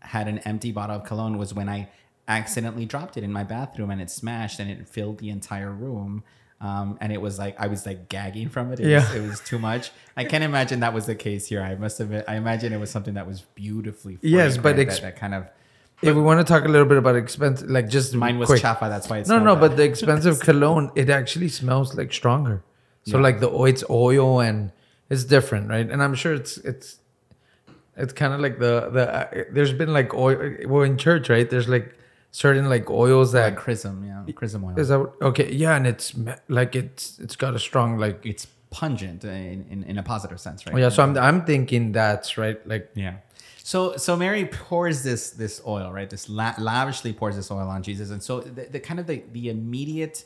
had 0.00 0.28
an 0.28 0.38
empty 0.40 0.70
bottle 0.70 0.96
of 0.96 1.02
cologne 1.04 1.36
was 1.36 1.52
when 1.52 1.68
I 1.68 1.88
accidentally 2.28 2.86
dropped 2.86 3.16
it 3.16 3.24
in 3.24 3.32
my 3.32 3.44
bathroom 3.44 3.90
and 3.90 4.00
it 4.00 4.10
smashed 4.10 4.58
and 4.60 4.70
it 4.70 4.88
filled 4.88 5.18
the 5.18 5.30
entire 5.30 5.70
room. 5.70 6.24
Um, 6.60 6.96
and 7.00 7.12
it 7.12 7.20
was 7.20 7.38
like 7.38 7.56
I 7.60 7.66
was 7.66 7.84
like 7.84 8.08
gagging 8.08 8.48
from 8.48 8.72
it. 8.72 8.80
It, 8.80 8.86
Yeah. 8.88 9.00
was, 9.00 9.14
it 9.14 9.28
was 9.28 9.40
too 9.40 9.58
much. 9.58 9.90
I 10.16 10.24
can't 10.24 10.42
imagine 10.44 10.80
that 10.80 10.94
was 10.94 11.04
the 11.06 11.14
case 11.14 11.46
here. 11.46 11.60
I 11.62 11.74
must 11.74 11.98
have. 11.98 12.08
Been, 12.10 12.24
I 12.26 12.36
imagine 12.36 12.72
it 12.72 12.78
was 12.80 12.90
something 12.90 13.14
that 13.14 13.26
was 13.26 13.42
beautifully. 13.54 14.18
Yes, 14.22 14.56
but 14.56 14.76
right? 14.76 14.78
ex- 14.86 15.00
that, 15.00 15.14
that 15.14 15.16
kind 15.16 15.34
of 15.34 15.48
if 16.02 16.14
we 16.14 16.22
want 16.22 16.38
to 16.46 16.50
talk 16.50 16.64
a 16.64 16.68
little 16.68 16.86
bit 16.86 16.96
about 16.96 17.16
expense, 17.16 17.62
like 17.66 17.88
just 17.88 18.14
mine 18.14 18.38
was 18.38 18.48
quick. 18.48 18.62
That's 18.62 19.08
why 19.08 19.18
it's 19.18 19.28
No, 19.28 19.38
no, 19.38 19.56
but 19.56 19.76
the 19.76 19.84
expensive 19.84 20.40
cologne, 20.40 20.90
it 20.94 21.10
actually 21.10 21.48
smells 21.48 21.94
like 21.94 22.12
stronger. 22.12 22.62
So 23.04 23.16
Yeah. 23.18 23.22
like 23.22 23.40
the 23.40 23.50
o- 23.50 23.64
it's 23.64 23.84
oil 23.90 24.40
and 24.40 24.72
it's 25.10 25.24
different, 25.24 25.68
right? 25.68 25.88
And 25.90 26.02
I'm 26.02 26.14
sure 26.14 26.32
it's 26.34 26.56
it's 26.58 26.98
it's 27.96 28.12
kind 28.12 28.32
of 28.32 28.40
like 28.40 28.58
the 28.58 28.88
the 28.90 29.14
uh, 29.14 29.44
there's 29.52 29.72
been 29.72 29.92
like 29.92 30.14
oil 30.14 30.56
well 30.66 30.82
in 30.82 30.96
church, 30.96 31.28
right? 31.28 31.48
There's 31.48 31.68
like 31.68 31.94
certain 32.34 32.68
like 32.68 32.90
oils 32.90 33.30
that 33.30 33.44
like 33.44 33.56
chrism, 33.56 34.04
yeah, 34.04 34.32
chrism 34.32 34.64
oil. 34.64 34.76
is 34.76 34.88
that 34.88 34.98
okay, 35.22 35.52
yeah, 35.52 35.76
and 35.76 35.86
it's 35.86 36.12
like 36.48 36.74
it's 36.74 37.20
it's 37.20 37.36
got 37.36 37.54
a 37.54 37.60
strong 37.60 37.96
like 37.96 38.26
it's 38.26 38.48
pungent 38.70 39.22
in, 39.22 39.64
in, 39.70 39.84
in 39.84 39.98
a 39.98 40.02
positive 40.02 40.40
sense, 40.40 40.66
right? 40.66 40.74
oh, 40.74 40.78
yeah. 40.78 40.88
So 40.88 41.04
I'm 41.04 41.16
I'm 41.16 41.44
thinking 41.44 41.92
that's 41.92 42.36
right, 42.36 42.58
like 42.66 42.90
Yeah. 42.94 43.18
So 43.62 43.96
so 43.96 44.16
Mary 44.16 44.46
pours 44.46 45.04
this 45.04 45.30
this 45.30 45.62
oil, 45.64 45.92
right? 45.92 46.10
This 46.10 46.28
la- 46.28 46.56
lavishly 46.58 47.12
pours 47.12 47.36
this 47.36 47.52
oil 47.52 47.68
on 47.68 47.84
Jesus, 47.84 48.10
and 48.10 48.20
so 48.20 48.40
the, 48.40 48.64
the 48.64 48.80
kind 48.80 48.98
of 48.98 49.06
the 49.06 49.22
the 49.32 49.48
immediate, 49.48 50.24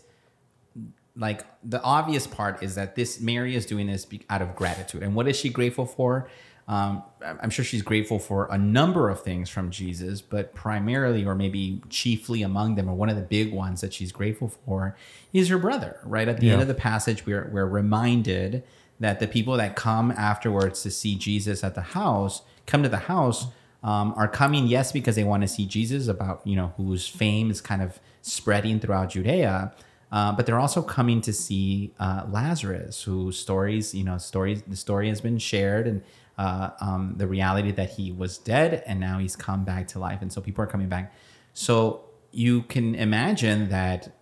like 1.15 1.45
the 1.62 1.83
obvious 1.83 2.27
part 2.27 2.62
is 2.62 2.75
that 2.77 2.97
this 2.97 3.21
Mary 3.21 3.55
is 3.55 3.67
doing 3.67 3.87
this 3.87 4.07
out 4.31 4.41
of 4.41 4.57
gratitude, 4.57 5.03
and 5.03 5.15
what 5.15 5.29
is 5.29 5.37
she 5.37 5.50
grateful 5.50 5.85
for? 5.85 6.31
Um, 6.69 7.03
I'm 7.23 7.49
sure 7.49 7.65
she's 7.65 7.81
grateful 7.81 8.19
for 8.19 8.47
a 8.51 8.59
number 8.59 9.09
of 9.09 9.23
things 9.23 9.49
from 9.49 9.71
Jesus, 9.71 10.21
but 10.21 10.55
primarily, 10.55 11.25
or 11.25 11.35
maybe 11.35 11.81
chiefly 11.89 12.43
among 12.43 12.75
them, 12.75 12.91
or 12.91 12.95
one 12.95 13.09
of 13.09 13.17
the 13.17 13.23
big 13.23 13.55
ones 13.55 13.81
that 13.81 13.95
she's 13.95 14.13
grateful 14.13 14.49
for, 14.49 14.95
is 15.33 15.49
her 15.49 15.57
brother. 15.57 15.99
Right 16.05 16.29
at 16.29 16.41
the 16.41 16.51
end 16.51 16.61
of 16.61 16.69
the 16.69 16.75
passage, 16.75 17.25
we're 17.25 17.49
we're 17.51 17.67
reminded 17.67 18.65
that 19.01 19.19
the 19.19 19.27
people 19.27 19.57
that 19.57 19.77
come 19.77 20.11
afterwards 20.11 20.83
to 20.83 20.91
see 20.91 21.15
Jesus 21.17 21.65
at 21.65 21.75
the 21.75 21.81
house 21.81 22.43
come 22.67 22.83
to 22.83 22.89
the 22.89 22.99
house 22.99 23.47
um, 23.83 24.13
are 24.17 24.29
coming 24.29 24.67
yes 24.67 24.93
because 24.93 25.17
they 25.17 25.25
want 25.25 25.43
to 25.43 25.49
see 25.49 25.65
Jesus 25.65 26.07
about 26.07 26.47
you 26.47 26.55
know 26.55 26.75
whose 26.77 27.09
fame 27.09 27.51
is 27.51 27.63
kind 27.63 27.81
of 27.81 27.99
spreading 28.21 28.79
throughout 28.79 29.09
Judea, 29.09 29.73
uh, 30.13 30.33
but 30.33 30.45
they're 30.45 30.61
also 30.61 30.83
coming 30.83 31.23
to 31.23 31.33
see 31.33 31.95
uh, 31.99 32.27
Lazarus, 32.29 33.05
whose 33.05 33.39
stories 33.39 33.95
you 33.95 34.05
know 34.05 34.19
stories 34.19 34.61
the 34.67 34.77
story 34.77 35.09
has 35.09 35.23
been 35.23 35.39
shared 35.39 35.87
and. 35.87 36.03
Uh, 36.38 36.71
um, 36.80 37.14
the 37.16 37.26
reality 37.26 37.73
that 37.73 37.90
he 37.90 38.12
was 38.12 38.38
dead 38.38 38.85
and 38.87 39.00
now 39.00 39.18
he's 39.18 39.35
come 39.35 39.64
back 39.64 39.88
to 39.88 39.99
life, 39.99 40.23
and 40.23 40.33
so 40.33 40.40
people 40.40 40.62
are 40.62 40.68
coming 40.68 40.88
back. 40.88 41.12
So 41.52 42.04
you 42.30 42.62
can 42.62 42.95
imagine 42.95 43.71
that 43.71 44.14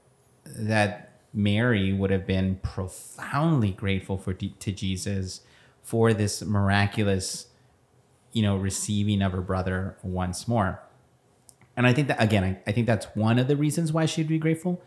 that 0.45 1.21
Mary 1.35 1.93
would 1.93 2.11
have 2.11 2.27
been 2.27 2.57
profoundly 2.63 3.71
grateful 3.71 4.17
for 4.17 4.33
to 4.33 4.73
Jesus 4.73 5.43
for 5.83 6.15
this 6.15 6.43
miraculous, 6.43 7.49
you 8.33 8.43
know, 8.43 8.57
receiving 8.57 9.21
of 9.21 9.33
her 9.33 9.43
brother 9.43 9.99
once 10.03 10.49
more. 10.49 10.81
And 11.77 11.87
I 11.87 11.93
think 11.93 12.09
that 12.09 12.23
again, 12.23 12.43
I, 12.43 12.59
I 12.67 12.73
think 12.73 12.87
that's 12.87 13.07
one 13.15 13.39
of 13.39 13.47
the 13.47 13.57
reasons 13.57 13.93
why 13.93 14.07
she'd 14.07 14.29
be 14.29 14.39
grateful. 14.39 14.81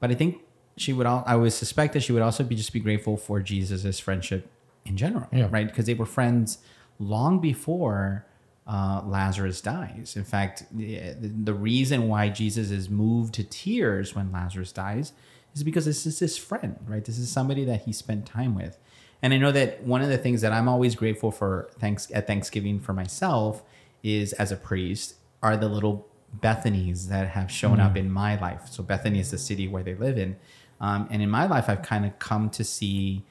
But 0.00 0.10
I 0.10 0.14
think 0.14 0.40
she 0.76 0.92
would 0.92 1.06
all 1.06 1.22
I 1.26 1.36
would 1.36 1.52
suspect 1.52 1.92
that 1.92 2.02
she 2.02 2.12
would 2.12 2.22
also 2.22 2.42
be 2.42 2.56
just 2.56 2.72
be 2.72 2.80
grateful 2.80 3.16
for 3.16 3.40
Jesus' 3.40 4.00
friendship 4.00 4.50
in 4.84 4.96
general, 4.96 5.28
Yeah. 5.32 5.48
right? 5.50 5.66
Because 5.66 5.86
they 5.86 5.94
were 5.94 6.06
friends 6.06 6.58
long 6.98 7.40
before 7.40 8.26
uh, 8.66 9.02
Lazarus 9.04 9.60
dies. 9.60 10.14
In 10.16 10.24
fact, 10.24 10.64
the, 10.72 11.12
the 11.20 11.54
reason 11.54 12.08
why 12.08 12.28
Jesus 12.28 12.70
is 12.70 12.88
moved 12.88 13.34
to 13.34 13.44
tears 13.44 14.14
when 14.14 14.30
Lazarus 14.32 14.72
dies 14.72 15.12
is 15.54 15.62
because 15.64 15.84
this 15.84 16.06
is 16.06 16.18
his 16.20 16.38
friend, 16.38 16.76
right? 16.86 17.04
This 17.04 17.18
is 17.18 17.30
somebody 17.30 17.64
that 17.64 17.82
he 17.82 17.92
spent 17.92 18.24
time 18.26 18.54
with. 18.54 18.78
And 19.20 19.32
I 19.34 19.38
know 19.38 19.52
that 19.52 19.82
one 19.84 20.00
of 20.02 20.08
the 20.08 20.18
things 20.18 20.40
that 20.42 20.52
I'm 20.52 20.68
always 20.68 20.94
grateful 20.94 21.30
for 21.30 21.70
thanks 21.78 22.10
at 22.14 22.26
Thanksgiving 22.26 22.80
for 22.80 22.92
myself 22.92 23.62
is 24.02 24.32
as 24.34 24.50
a 24.52 24.56
priest 24.56 25.14
are 25.42 25.56
the 25.56 25.68
little 25.68 26.06
Bethanies 26.40 27.08
that 27.08 27.28
have 27.28 27.50
shown 27.50 27.78
up 27.78 27.96
in 27.96 28.10
my 28.10 28.40
life. 28.40 28.62
So 28.70 28.82
Bethany 28.82 29.20
is 29.20 29.30
the 29.30 29.38
city 29.38 29.68
where 29.68 29.82
they 29.82 29.94
live 29.94 30.16
in. 30.18 30.36
Um, 30.80 31.06
and 31.10 31.20
in 31.22 31.28
my 31.30 31.46
life, 31.46 31.68
I've 31.68 31.82
kind 31.82 32.04
of 32.06 32.18
come 32.18 32.48
to 32.50 32.64
see, 32.64 33.22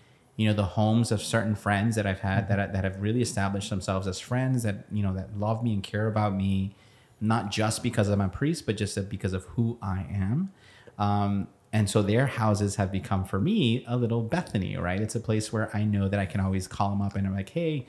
you 0.42 0.48
know, 0.48 0.56
the 0.56 0.64
homes 0.64 1.12
of 1.12 1.22
certain 1.22 1.54
friends 1.54 1.96
that 1.96 2.08
I've 2.08 2.22
had 2.22 2.48
that, 2.48 2.74
that 2.74 2.84
have 2.84 3.00
really 3.00 3.22
established 3.22 3.70
themselves 3.70 4.08
as 4.08 4.20
friends 4.20 4.64
that, 4.64 4.86
you 4.92 5.04
know, 5.04 5.14
that 5.14 5.38
love 5.38 5.64
me 5.64 5.74
and 5.74 5.84
care 5.84 6.08
about 6.08 6.34
me, 6.34 6.76
not 7.20 7.52
just 7.52 7.84
because 7.84 8.10
I'm 8.10 8.22
a 8.22 8.28
priest, 8.28 8.66
but 8.66 8.76
just 8.76 9.08
because 9.08 9.34
of 9.34 9.44
who 9.44 9.78
I 9.84 10.08
am. 10.12 10.52
Um, 10.98 11.48
and 11.72 11.88
so 11.88 12.02
their 12.02 12.26
houses 12.26 12.78
have 12.78 12.92
become 12.92 13.24
for 13.24 13.40
me 13.40 13.86
a 13.88 13.96
little 13.96 14.24
Bethany, 14.24 14.78
right? 14.78 15.00
It's 15.00 15.14
a 15.14 15.20
place 15.20 15.54
where 15.54 15.70
I 15.76 15.84
know 15.84 16.10
that 16.10 16.20
I 16.20 16.26
can 16.26 16.42
always 16.42 16.68
call 16.68 16.90
them 16.90 17.04
up 17.04 17.16
and 17.16 17.28
I'm 17.28 17.36
like, 17.36 17.50
hey, 17.50 17.86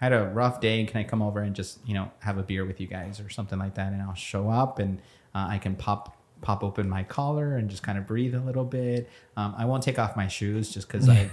I 0.00 0.04
had 0.04 0.12
a 0.12 0.26
rough 0.26 0.60
day. 0.60 0.84
Can 0.84 1.00
I 1.00 1.04
come 1.04 1.22
over 1.22 1.40
and 1.40 1.56
just, 1.56 1.80
you 1.86 1.94
know, 1.94 2.12
have 2.20 2.38
a 2.38 2.42
beer 2.44 2.64
with 2.64 2.80
you 2.80 2.86
guys 2.86 3.18
or 3.18 3.28
something 3.28 3.58
like 3.58 3.74
that? 3.74 3.92
And 3.92 4.00
I'll 4.00 4.14
show 4.14 4.48
up 4.48 4.78
and 4.78 5.00
uh, 5.34 5.48
I 5.50 5.58
can 5.58 5.74
pop 5.74 6.15
pop 6.40 6.62
open 6.62 6.88
my 6.88 7.02
collar 7.02 7.56
and 7.56 7.68
just 7.70 7.82
kind 7.82 7.98
of 7.98 8.06
breathe 8.06 8.34
a 8.34 8.40
little 8.40 8.64
bit. 8.64 9.08
Um, 9.36 9.54
I 9.56 9.64
won't 9.64 9.82
take 9.82 9.98
off 9.98 10.16
my 10.16 10.28
shoes 10.28 10.72
just 10.72 10.88
because 10.88 11.08
I, 11.08 11.30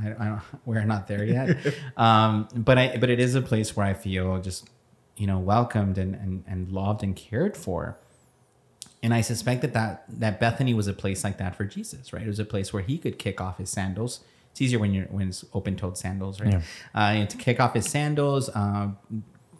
I, 0.00 0.14
I 0.18 0.24
don't, 0.26 0.40
we're 0.64 0.84
not 0.84 1.06
there 1.06 1.24
yet. 1.24 1.56
Um, 1.96 2.48
but 2.54 2.78
I, 2.78 2.96
but 2.96 3.10
it 3.10 3.20
is 3.20 3.34
a 3.34 3.42
place 3.42 3.76
where 3.76 3.86
I 3.86 3.94
feel 3.94 4.40
just, 4.40 4.68
you 5.16 5.26
know, 5.26 5.38
welcomed 5.38 5.98
and, 5.98 6.14
and, 6.14 6.44
and 6.46 6.70
loved 6.70 7.02
and 7.02 7.14
cared 7.14 7.56
for. 7.56 7.98
And 9.02 9.12
I 9.12 9.20
suspect 9.20 9.60
that, 9.60 9.74
that 9.74 10.04
that 10.08 10.40
Bethany 10.40 10.72
was 10.72 10.88
a 10.88 10.94
place 10.94 11.24
like 11.24 11.36
that 11.36 11.54
for 11.54 11.64
Jesus, 11.64 12.12
right? 12.14 12.22
It 12.22 12.26
was 12.26 12.38
a 12.38 12.44
place 12.44 12.72
where 12.72 12.82
he 12.82 12.96
could 12.96 13.18
kick 13.18 13.38
off 13.38 13.58
his 13.58 13.68
sandals. 13.68 14.20
It's 14.50 14.62
easier 14.62 14.78
when 14.78 14.94
you're 14.94 15.04
when 15.06 15.28
it's 15.28 15.44
open-toed 15.52 15.98
sandals, 15.98 16.40
right? 16.40 16.54
Uh, 16.94 17.12
you 17.12 17.20
know, 17.20 17.26
to 17.26 17.36
kick 17.36 17.60
off 17.60 17.74
his 17.74 17.84
sandals, 17.86 18.48
uh, 18.48 18.88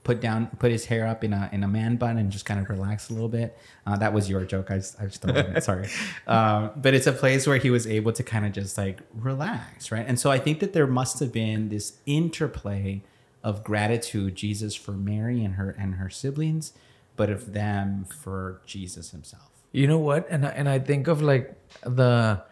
put 0.05 0.21
down, 0.21 0.47
put 0.59 0.71
his 0.71 0.85
hair 0.85 1.07
up 1.07 1.25
in 1.25 1.33
a 1.33 1.49
in 1.53 1.65
a 1.65 1.69
man 1.69 1.97
bun, 1.97 2.19
and 2.19 2.31
just 2.31 2.45
kind 2.45 2.61
of 2.61 2.69
relax 2.69 3.11
a 3.11 3.13
little 3.15 3.29
bit. 3.29 3.59
Uh, 3.87 3.97
that 3.97 4.13
was 4.13 4.31
your 4.31 4.45
joke. 4.45 4.71
I 4.71 4.77
just, 4.77 5.01
I 5.01 5.07
just 5.07 5.23
don't 5.23 5.37
it. 5.37 5.65
Sorry, 5.65 5.89
um, 6.27 6.71
but 6.77 6.95
it's 6.95 7.07
a 7.07 7.13
place 7.13 7.47
where 7.47 7.57
he 7.57 7.71
was 7.71 7.87
able 7.87 8.13
to 8.13 8.23
kind 8.23 8.47
of 8.47 8.53
just 8.53 8.79
like 8.79 9.01
relax, 9.15 9.91
right? 9.91 10.05
And 10.07 10.21
so 10.21 10.31
I 10.31 10.39
think 10.39 10.61
that 10.61 10.75
there 10.75 10.87
must 10.87 11.19
have 11.19 11.33
been 11.33 11.71
this 11.71 11.95
interplay 12.07 13.03
of 13.43 13.65
gratitude, 13.65 14.37
Jesus 14.37 14.75
for 14.75 14.93
Mary 14.93 15.43
and 15.43 15.55
her 15.55 15.75
and 15.79 15.97
her 15.97 16.11
siblings, 16.11 16.73
but 17.17 17.31
of 17.31 17.53
them 17.53 18.05
for 18.05 18.61
Jesus 18.67 19.11
himself. 19.11 19.51
You 19.73 19.87
know 19.87 19.99
what? 19.99 20.27
And 20.31 20.47
I, 20.47 20.51
and 20.51 20.69
I 20.69 20.79
think 20.79 21.09
of 21.09 21.21
like 21.21 21.55
the 21.83 22.43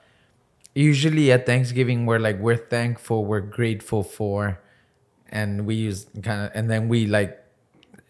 usually 0.75 1.31
at 1.31 1.45
Thanksgiving 1.47 2.07
we're 2.07 2.19
like 2.19 2.39
we're 2.39 2.57
thankful, 2.57 3.25
we're 3.27 3.41
grateful 3.41 4.03
for, 4.03 4.59
and 5.29 5.67
we 5.67 5.75
use 5.75 6.07
kind 6.23 6.47
of 6.47 6.51
and 6.55 6.71
then 6.71 6.89
we 6.89 7.07
like 7.07 7.42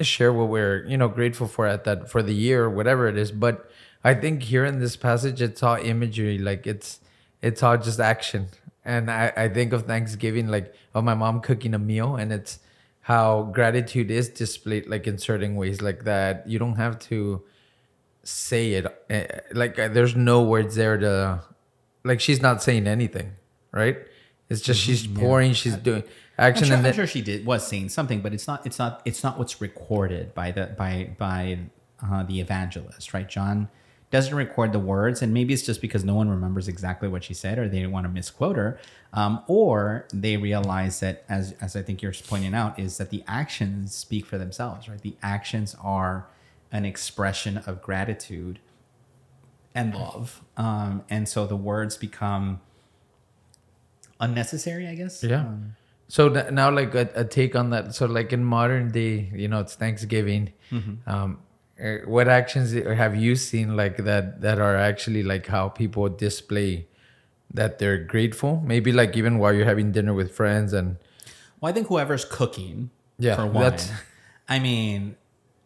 share 0.04 0.32
what 0.32 0.48
we're 0.48 0.84
you 0.86 0.96
know 0.96 1.08
grateful 1.08 1.46
for 1.46 1.66
at 1.66 1.84
that 1.84 2.10
for 2.10 2.22
the 2.22 2.34
year 2.34 2.64
or 2.64 2.70
whatever 2.70 3.08
it 3.08 3.16
is. 3.16 3.32
But 3.32 3.70
I 4.04 4.14
think 4.14 4.44
here 4.44 4.64
in 4.64 4.78
this 4.80 4.96
passage 4.96 5.40
it's 5.42 5.62
all 5.62 5.76
imagery, 5.76 6.38
like 6.38 6.66
it's 6.66 7.00
it's 7.40 7.62
all 7.62 7.76
just 7.76 8.00
action. 8.00 8.48
And 8.84 9.10
I, 9.10 9.32
I 9.36 9.48
think 9.48 9.72
of 9.72 9.86
Thanksgiving 9.86 10.48
like 10.48 10.74
of 10.94 11.04
my 11.04 11.14
mom 11.14 11.40
cooking 11.40 11.74
a 11.74 11.78
meal 11.78 12.16
and 12.16 12.32
it's 12.32 12.58
how 13.02 13.42
gratitude 13.52 14.10
is 14.10 14.28
displayed 14.28 14.86
like 14.88 15.06
in 15.06 15.18
certain 15.18 15.56
ways 15.56 15.82
like 15.82 16.04
that 16.04 16.46
you 16.48 16.58
don't 16.58 16.76
have 16.76 16.98
to 16.98 17.42
say 18.22 18.74
it 18.74 18.86
eh, 19.10 19.26
like 19.52 19.78
uh, 19.78 19.88
there's 19.88 20.14
no 20.14 20.42
words 20.42 20.76
there 20.76 20.96
to 20.96 21.42
like 22.04 22.20
she's 22.20 22.40
not 22.40 22.62
saying 22.62 22.86
anything 22.86 23.32
right 23.72 23.98
it's 24.48 24.60
just 24.60 24.80
she's 24.80 25.06
pouring 25.06 25.52
she's 25.52 25.76
doing 25.76 26.04
I'm 26.50 26.50
action 26.50 26.68
sure, 26.68 26.76
and 26.76 26.86
I'm 26.86 26.92
sure 26.92 27.06
she 27.06 27.22
did 27.22 27.46
was 27.46 27.66
saying 27.66 27.90
something, 27.90 28.20
but 28.20 28.34
it's 28.34 28.46
not 28.46 28.66
it's 28.66 28.78
not 28.78 29.02
it's 29.04 29.22
not 29.22 29.38
what's 29.38 29.60
recorded 29.60 30.34
by 30.34 30.50
the 30.50 30.66
by 30.76 31.10
by 31.18 31.58
uh, 32.04 32.22
the 32.24 32.40
evangelist, 32.40 33.14
right? 33.14 33.28
John 33.28 33.68
doesn't 34.10 34.34
record 34.34 34.72
the 34.72 34.78
words, 34.78 35.22
and 35.22 35.32
maybe 35.32 35.54
it's 35.54 35.62
just 35.62 35.80
because 35.80 36.04
no 36.04 36.14
one 36.14 36.28
remembers 36.28 36.68
exactly 36.68 37.08
what 37.08 37.24
she 37.24 37.32
said, 37.34 37.58
or 37.58 37.68
they 37.68 37.78
didn't 37.78 37.92
want 37.92 38.04
to 38.04 38.12
misquote 38.12 38.56
her, 38.56 38.78
um, 39.14 39.42
or 39.46 40.06
they 40.12 40.36
realize 40.36 41.00
that, 41.00 41.24
as 41.28 41.54
as 41.60 41.76
I 41.76 41.82
think 41.82 42.02
you're 42.02 42.12
pointing 42.28 42.54
out, 42.54 42.78
is 42.78 42.98
that 42.98 43.10
the 43.10 43.24
actions 43.26 43.94
speak 43.94 44.26
for 44.26 44.36
themselves, 44.38 44.88
right? 44.88 45.00
The 45.00 45.16
actions 45.22 45.76
are 45.82 46.26
an 46.72 46.84
expression 46.84 47.58
of 47.58 47.82
gratitude 47.82 48.58
and 49.74 49.94
love, 49.94 50.42
um, 50.56 51.04
and 51.08 51.28
so 51.28 51.46
the 51.46 51.56
words 51.56 51.96
become 51.96 52.60
unnecessary, 54.20 54.86
I 54.86 54.94
guess. 54.94 55.22
yeah 55.24 55.40
Um, 55.40 55.76
so 56.14 56.20
now 56.60 56.68
like 56.80 56.92
a, 57.02 57.06
a 57.22 57.24
take 57.24 57.52
on 57.60 57.66
that 57.74 57.84
so 57.98 58.04
like 58.18 58.30
in 58.36 58.42
modern 58.44 58.86
day 59.00 59.12
you 59.42 59.48
know 59.50 59.60
it's 59.64 59.74
thanksgiving 59.82 60.44
um 61.12 61.30
eh, 61.78 61.98
what 62.14 62.26
actions 62.40 62.72
have 63.02 63.14
you 63.24 63.32
seen 63.50 63.68
like 63.82 63.96
that 64.08 64.24
that 64.44 64.58
are 64.66 64.76
actually 64.90 65.22
like 65.32 65.46
how 65.56 65.64
people 65.82 66.04
display 66.26 66.70
that 67.58 67.78
they're 67.78 68.02
grateful 68.14 68.52
maybe 68.72 68.90
like 69.00 69.12
even 69.20 69.38
while 69.40 69.52
you're 69.56 69.70
having 69.74 69.88
dinner 69.96 70.14
with 70.20 70.30
friends 70.40 70.70
and 70.78 70.88
Well, 71.60 71.70
I 71.70 71.72
think 71.76 71.86
whoever's 71.92 72.24
cooking, 72.38 72.90
Yeah, 73.18 73.36
for 73.38 73.46
one. 73.46 73.76
I 74.54 74.58
mean, 74.68 75.00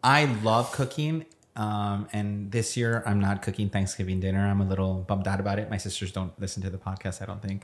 I 0.02 0.20
love 0.48 0.66
cooking, 0.78 1.14
Um, 1.56 1.98
and 2.12 2.52
this 2.56 2.76
year, 2.76 2.92
I'm 3.08 3.20
not 3.28 3.36
cooking 3.46 3.70
Thanksgiving 3.76 4.20
dinner. 4.20 4.42
I'm 4.52 4.60
a 4.60 4.68
little 4.72 4.94
bummed 5.08 5.26
out 5.32 5.40
about 5.44 5.56
it. 5.58 5.70
My 5.70 5.78
sisters 5.86 6.10
don't 6.12 6.32
listen 6.38 6.60
to 6.66 6.70
the 6.76 6.76
podcast, 6.88 7.16
I 7.22 7.26
don't 7.30 7.42
think. 7.48 7.60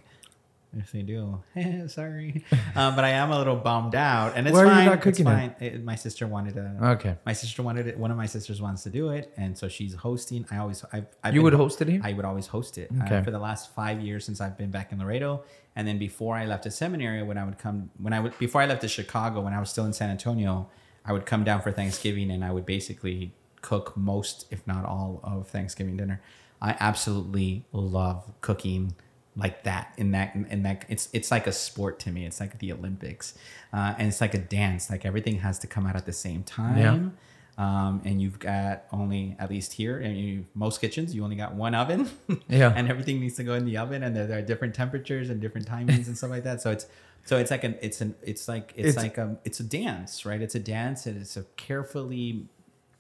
If 0.75 0.91
they 0.93 1.03
do, 1.03 1.43
sorry. 1.89 2.45
um, 2.75 2.97
but 2.97 3.05
I 3.05 3.11
am 3.11 3.31
a 3.31 3.37
little 3.39 3.57
bummed 3.57 3.95
out, 3.95 4.33
and 4.37 4.47
it's 4.49 4.55
Why 4.55 4.63
are 4.63 4.65
you 4.67 4.71
fine. 4.73 4.85
not 4.87 4.95
it's 4.95 5.05
cooking 5.05 5.27
it? 5.27 5.31
fine. 5.31 5.55
It- 5.61 5.85
my 5.85 5.95
sister 5.97 6.27
wanted 6.27 6.55
to. 6.55 6.77
Okay. 6.93 7.17
My 7.27 7.35
sister 7.35 7.63
wanted 7.63 7.87
it. 7.89 7.99
One 7.99 8.11
of 8.11 8.17
my 8.17 8.25
sisters 8.27 8.63
wants 8.63 8.83
to 8.85 8.91
do 8.91 9.11
it, 9.11 9.33
and 9.37 9.57
so 9.57 9.69
she's 9.69 9.95
hosting. 9.95 10.47
I 10.51 10.57
always, 10.57 10.83
I've, 10.93 11.07
I've 11.23 11.35
You 11.35 11.41
been- 11.41 11.45
would 11.45 11.55
host 11.55 11.83
it 11.83 11.89
here? 11.89 12.01
I 12.03 12.15
would 12.15 12.25
always 12.25 12.47
host 12.47 12.79
it 12.79 12.91
uh, 13.03 13.23
for 13.23 13.31
the 13.31 13.39
last 13.39 13.75
five 13.75 14.01
years 14.01 14.25
since 14.25 14.41
I've 14.41 14.57
been 14.57 14.71
back 14.71 14.93
in 14.93 14.99
Laredo, 14.99 15.45
and 15.77 15.87
then 15.87 15.99
before 15.99 16.37
I 16.37 16.47
left 16.47 16.65
the 16.65 16.71
seminary, 16.71 17.23
when 17.23 17.37
I 17.37 17.45
would 17.45 17.59
come, 17.59 17.91
when 17.99 18.13
I 18.15 18.21
would 18.21 18.39
before 18.39 18.63
I 18.63 18.67
left 18.67 18.81
to 18.81 18.89
Chicago, 18.89 19.41
when 19.43 19.53
I 19.53 19.61
was 19.61 19.69
still 19.71 19.85
in 19.85 19.93
San 19.93 20.09
Antonio, 20.11 20.71
I 21.05 21.13
would 21.13 21.27
come 21.27 21.45
down 21.45 21.61
for 21.61 21.71
Thanksgiving, 21.71 22.31
and 22.31 22.43
I 22.45 22.51
would 22.51 22.65
basically 22.65 23.35
cook 23.61 23.95
most, 23.97 24.47
if 24.51 24.67
not 24.67 24.85
all, 24.87 25.21
of 25.23 25.49
Thanksgiving 25.49 25.97
dinner. 25.99 26.23
I 26.63 26.77
absolutely 26.81 27.67
love 27.73 28.25
cooking 28.41 28.95
like 29.37 29.63
that 29.65 29.95
in 29.97 30.11
that 30.13 30.35
in 30.35 30.63
that 30.65 30.85
it's 30.89 31.09
it's 31.13 31.31
like 31.31 31.47
a 31.47 31.53
sport 31.53 31.99
to 32.01 32.11
me. 32.11 32.27
It's 32.27 32.39
like 32.41 32.59
the 32.59 32.73
olympics 32.73 33.35
uh, 33.73 33.95
and 33.99 34.09
it's 34.09 34.21
like 34.21 34.35
a 34.35 34.39
dance. 34.39 34.91
Like 34.91 35.05
everything 35.07 35.39
has 35.39 35.59
to 35.61 35.67
come 35.67 35.87
out 35.87 35.97
at 35.97 36.05
the 36.07 36.13
same 36.13 36.43
time. 36.43 37.17
Um, 37.59 38.01
and 38.07 38.21
you've 38.21 38.39
got 38.39 38.85
only 38.93 39.37
at 39.39 39.51
least 39.51 39.75
here 39.75 39.99
and 39.99 40.17
you 40.19 40.47
most 40.55 40.81
kitchens 40.81 41.15
you 41.15 41.23
only 41.23 41.37
got 41.37 41.55
one 41.55 41.75
oven. 41.75 42.11
Yeah. 42.49 42.73
and 42.75 42.89
everything 42.89 43.21
needs 43.21 43.37
to 43.37 43.45
go 43.45 43.55
in 43.55 43.65
the 43.67 43.77
oven 43.77 44.03
and 44.03 44.15
there, 44.17 44.27
there 44.27 44.39
are 44.39 44.43
different 44.43 44.75
temperatures 44.75 45.29
and 45.31 45.41
different 45.41 45.67
timings 45.67 46.07
and 46.07 46.17
stuff 46.17 46.31
like 46.31 46.45
that. 46.45 46.61
So 46.63 46.71
it's 46.71 46.87
so 47.25 47.37
it's 47.39 47.51
like 47.51 47.63
an 47.65 47.77
it's 47.81 48.01
an 48.01 48.15
it's 48.23 48.49
like 48.49 48.73
it's, 48.77 48.89
It's- 48.91 49.03
like 49.05 49.17
a 49.19 49.37
it's 49.45 49.61
a 49.61 49.65
dance 49.65 50.25
right? 50.27 50.41
It's 50.43 50.55
a 50.55 50.61
dance 50.61 51.07
and 51.07 51.21
it's 51.21 51.37
a 51.37 51.45
carefully 51.57 52.47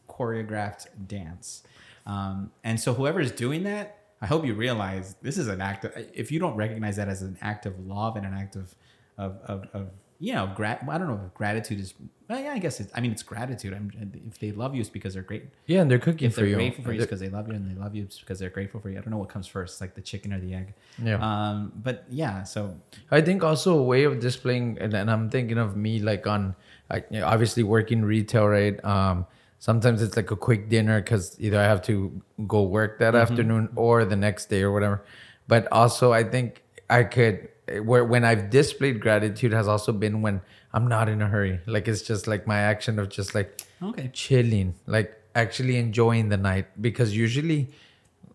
choreographed 0.08 0.86
dance. 1.06 1.62
Um, 2.06 2.50
and 2.64 2.78
so 2.80 2.94
whoever's 2.94 3.30
doing 3.32 3.62
that, 3.64 3.98
I 4.22 4.26
hope 4.26 4.46
you 4.46 4.54
realize 4.54 5.16
this 5.20 5.36
is 5.36 5.48
an 5.48 5.60
act. 5.60 5.84
Of, 5.84 5.92
if 6.14 6.30
you 6.30 6.38
don't 6.38 6.54
recognize 6.54 6.96
that 6.96 7.08
as 7.08 7.22
an 7.22 7.36
act 7.42 7.66
of 7.66 7.78
love 7.86 8.16
and 8.16 8.24
an 8.24 8.32
act 8.32 8.54
of, 8.54 8.74
of, 9.18 9.38
of, 9.44 9.66
of 9.74 9.88
you 10.20 10.32
know, 10.32 10.48
grat- 10.54 10.84
I 10.88 10.96
don't 10.96 11.08
know 11.08 11.20
if 11.26 11.34
gratitude 11.34 11.80
is. 11.80 11.94
Well, 12.28 12.40
yeah, 12.40 12.52
I 12.52 12.58
guess 12.58 12.78
it's. 12.78 12.92
I 12.94 13.00
mean, 13.00 13.10
it's 13.10 13.24
gratitude. 13.24 13.74
I'm, 13.74 13.90
if 14.28 14.38
they 14.38 14.52
love 14.52 14.76
you, 14.76 14.80
it's 14.80 14.88
because 14.88 15.14
they're 15.14 15.24
great. 15.24 15.46
Yeah, 15.66 15.80
and 15.80 15.90
they're 15.90 15.98
cooking 15.98 16.28
If 16.28 16.34
for 16.34 16.42
they're 16.42 16.50
you. 16.50 16.54
grateful 16.54 16.84
for 16.84 16.92
you, 16.92 17.00
because 17.00 17.18
they 17.18 17.28
love 17.28 17.48
you, 17.48 17.54
and 17.54 17.68
they 17.68 17.78
love 17.78 17.96
you 17.96 18.04
it's 18.04 18.20
because 18.20 18.38
they're 18.38 18.48
grateful 18.48 18.80
for 18.80 18.88
you. 18.88 18.98
I 18.98 19.00
don't 19.00 19.10
know 19.10 19.18
what 19.18 19.28
comes 19.28 19.48
first, 19.48 19.80
like 19.80 19.96
the 19.96 20.00
chicken 20.00 20.32
or 20.32 20.38
the 20.38 20.54
egg. 20.54 20.74
Yeah. 21.02 21.16
Um, 21.16 21.72
but 21.74 22.04
yeah, 22.08 22.44
so 22.44 22.78
I 23.10 23.20
think 23.20 23.42
also 23.42 23.76
a 23.76 23.82
way 23.82 24.04
of 24.04 24.20
displaying, 24.20 24.78
and, 24.80 24.94
and 24.94 25.10
I'm 25.10 25.28
thinking 25.28 25.58
of 25.58 25.76
me 25.76 25.98
like 25.98 26.24
on, 26.28 26.54
like 26.88 27.08
you 27.10 27.18
know, 27.18 27.26
obviously 27.26 27.64
working 27.64 28.02
retail, 28.04 28.46
right? 28.46 28.82
Um, 28.84 29.26
sometimes 29.62 30.02
it's 30.02 30.16
like 30.16 30.33
a 30.33 30.37
quick 30.49 30.69
dinner 30.69 31.00
because 31.00 31.37
either 31.38 31.57
I 31.57 31.62
have 31.62 31.83
to 31.83 32.21
go 32.49 32.62
work 32.64 32.99
that 32.99 33.14
afternoon 33.14 33.69
or 33.76 34.04
the 34.04 34.16
next 34.16 34.47
day 34.47 34.62
or 34.62 34.73
whatever. 34.73 35.04
But 35.47 35.69
also, 35.71 36.12
I 36.12 36.25
think 36.25 36.64
I 36.90 37.04
could 37.04 37.49
where 37.85 38.04
when 38.04 38.25
I've 38.25 38.50
displayed 38.50 39.00
gratitude 39.00 39.52
has 39.52 39.69
also 39.69 39.92
been 39.92 40.21
when 40.21 40.40
I'm 40.75 40.88
not 40.88 41.09
in 41.09 41.23
a 41.23 41.28
hurry. 41.28 41.61
Like 41.66 41.87
it's 41.87 42.02
just 42.02 42.26
like 42.26 42.45
my 42.45 42.59
action 42.59 42.99
of 42.99 43.09
just 43.09 43.37
like 43.37 43.62
okay. 43.81 44.11
chilling, 44.12 44.75
like 44.88 45.14
actually 45.37 45.76
enjoying 45.76 46.28
the 46.28 46.37
night. 46.37 46.66
Because 46.83 47.16
usually, 47.16 47.69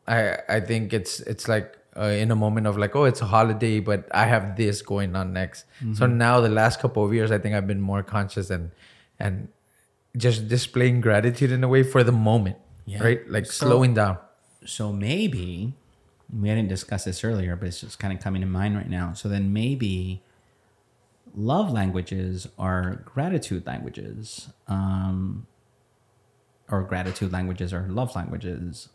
I 0.08 0.38
I 0.48 0.60
think 0.62 0.94
it's 0.94 1.20
it's 1.20 1.50
like 1.50 1.78
uh, 1.98 2.04
in 2.24 2.32
a 2.32 2.38
moment 2.38 2.68
of 2.68 2.78
like, 2.78 2.96
oh, 2.96 3.04
it's 3.04 3.22
a 3.22 3.26
holiday, 3.26 3.82
but 3.82 4.08
I 4.12 4.28
have 4.28 4.56
this 4.56 4.82
going 4.82 5.14
on 5.14 5.34
next. 5.34 5.66
So 5.94 6.08
now 6.08 6.40
the 6.40 6.56
last 6.62 6.80
couple 6.80 7.04
of 7.04 7.14
years, 7.14 7.32
I 7.32 7.38
think 7.38 7.54
I've 7.54 7.68
been 7.68 7.82
more 7.82 8.02
conscious 8.02 8.50
and 8.50 8.72
and 9.20 9.50
just 10.18 10.48
displaying 10.48 11.00
gratitude 11.02 11.52
in 11.52 11.64
a 11.64 11.68
way 11.68 11.84
for 11.84 12.04
the 12.04 12.12
moment, 12.12 12.58
Yeah. 12.86 13.04
right? 13.04 13.30
Like 13.30 13.46
So- 13.46 13.68
slowing 13.68 13.94
down. 13.94 14.18
So 14.66 14.92
maybe 14.92 15.74
we 16.34 16.50
didn't 16.50 16.68
discuss 16.68 17.06
this 17.06 17.24
earlier, 17.24 17.56
but 17.56 17.68
it's 17.70 17.82
just 17.82 18.00
kind 18.00 18.14
of 18.14 18.20
coming 18.22 18.42
to 18.42 18.48
mind 18.48 18.76
right 18.76 18.90
now. 18.90 19.14
So 19.14 19.30
then 19.30 19.54
maybe 19.54 20.24
love 21.36 21.72
languages 21.72 22.48
are 22.58 22.96
gratitude 23.06 23.66
languages, 23.66 24.50
um, 24.68 25.46
or 26.70 26.84
gratitude 26.84 27.32
languages 27.32 27.72
are 27.74 27.88
love 27.88 28.16
languages, 28.16 28.90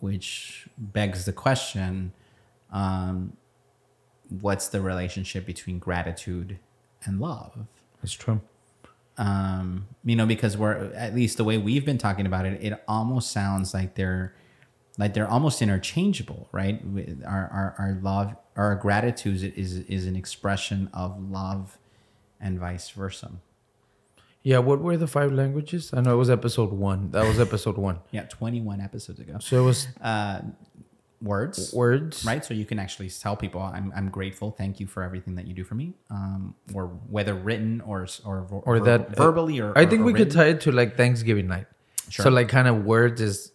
which 0.00 0.66
begs 0.78 1.24
the 1.24 1.32
question: 1.32 2.12
um, 2.72 3.36
What's 4.40 4.66
the 4.68 4.80
relationship 4.80 5.44
between 5.44 5.78
gratitude 5.78 6.58
and 7.04 7.20
love? 7.20 7.66
It's 8.02 8.12
true. 8.14 8.40
Um, 9.18 9.86
you 10.04 10.16
know, 10.16 10.26
because 10.26 10.56
we're 10.56 10.92
at 10.94 11.14
least 11.14 11.36
the 11.36 11.44
way 11.44 11.58
we've 11.58 11.84
been 11.84 11.98
talking 11.98 12.26
about 12.26 12.46
it, 12.46 12.62
it 12.62 12.82
almost 12.88 13.30
sounds 13.30 13.74
like 13.74 13.94
they're 13.94 14.34
like 14.98 15.14
they're 15.14 15.28
almost 15.28 15.60
interchangeable, 15.62 16.48
right? 16.52 16.80
Our 17.26 17.48
our, 17.52 17.74
our 17.78 17.98
love, 18.02 18.36
our 18.56 18.74
gratitude 18.76 19.52
is 19.56 19.76
is 19.78 20.06
an 20.06 20.16
expression 20.16 20.90
of 20.92 21.30
love, 21.30 21.78
and 22.40 22.58
vice 22.58 22.90
versa. 22.90 23.32
Yeah. 24.42 24.58
What 24.58 24.80
were 24.80 24.96
the 24.96 25.06
five 25.06 25.30
languages? 25.32 25.92
I 25.94 26.00
know 26.00 26.14
it 26.14 26.16
was 26.16 26.28
episode 26.30 26.72
one. 26.72 27.10
That 27.12 27.26
was 27.26 27.38
episode 27.38 27.76
one. 27.78 28.00
Yeah, 28.10 28.22
twenty 28.24 28.60
one 28.60 28.80
episodes 28.80 29.20
ago. 29.20 29.36
So 29.40 29.62
it 29.62 29.64
was 29.64 29.88
Uh, 30.00 30.40
words, 31.22 31.72
words. 31.72 32.24
right? 32.24 32.44
So 32.44 32.52
you 32.54 32.64
can 32.64 32.78
actually 32.78 33.08
tell 33.10 33.36
people, 33.36 33.60
"I'm 33.60 33.92
I'm 33.94 34.08
grateful. 34.10 34.50
Thank 34.50 34.80
you 34.80 34.86
for 34.86 35.02
everything 35.02 35.34
that 35.36 35.46
you 35.46 35.54
do 35.54 35.64
for 35.64 35.74
me," 35.74 35.94
um, 36.10 36.54
or 36.74 36.86
whether 37.08 37.34
written 37.34 37.80
or 37.82 38.06
or 38.24 38.46
Or 38.50 38.78
ver- 38.78 38.84
that 38.84 39.16
verbally 39.16 39.60
or 39.60 39.76
I 39.78 39.86
think 39.86 40.02
or 40.02 40.04
we 40.04 40.12
could 40.14 40.30
tie 40.30 40.46
it 40.48 40.60
to 40.62 40.72
like 40.72 40.96
Thanksgiving 40.96 41.46
night. 41.46 41.66
Sure. 42.08 42.24
So 42.24 42.30
like 42.30 42.48
kind 42.48 42.68
of 42.68 42.84
words 42.84 43.20
is 43.20 43.52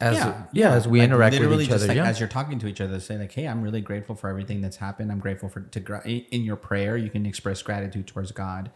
as 0.00 0.16
yeah, 0.52 0.72
as 0.74 0.86
we 0.86 1.00
Like, 1.00 1.06
interact 1.08 1.40
with 1.40 1.60
each 1.60 1.70
other. 1.70 1.86
like 1.88 1.96
yeah. 1.96 2.06
as 2.06 2.20
you're 2.20 2.28
talking 2.28 2.58
to 2.60 2.66
each 2.68 2.80
other, 2.80 3.00
say 3.00 3.18
like, 3.18 3.32
"Hey, 3.32 3.46
I'm 3.48 3.62
really 3.62 3.80
grateful 3.80 4.14
for 4.14 4.30
everything 4.30 4.60
that's 4.60 4.76
happened. 4.76 5.10
I'm 5.10 5.18
grateful 5.18 5.48
for 5.48 5.60
to 5.62 6.08
in 6.08 6.42
your 6.42 6.56
prayer. 6.56 6.96
You 6.96 7.10
can 7.10 7.26
express 7.26 7.62
gratitude 7.62 8.06
towards 8.06 8.30
God 8.32 8.70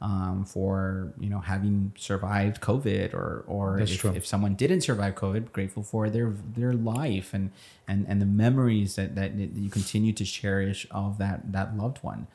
um, 0.00 0.44
for 0.44 1.12
you 1.18 1.28
know 1.28 1.40
having 1.40 1.92
survived 1.96 2.60
COVID, 2.60 3.14
or 3.14 3.44
or 3.46 3.80
if, 3.80 4.04
if 4.04 4.26
someone 4.26 4.54
didn't 4.54 4.82
survive 4.82 5.14
COVID, 5.14 5.52
grateful 5.52 5.82
for 5.82 6.08
their 6.08 6.32
their 6.54 6.72
life 6.72 7.34
and 7.34 7.50
and 7.86 8.06
and 8.08 8.22
the 8.22 8.26
memories 8.26 8.96
that 8.96 9.14
that 9.16 9.34
you 9.34 9.70
continue 9.70 10.12
to 10.12 10.24
cherish 10.24 10.86
of 10.90 11.18
that 11.18 11.52
that 11.52 11.76
loved 11.76 11.98
one. 11.98 12.26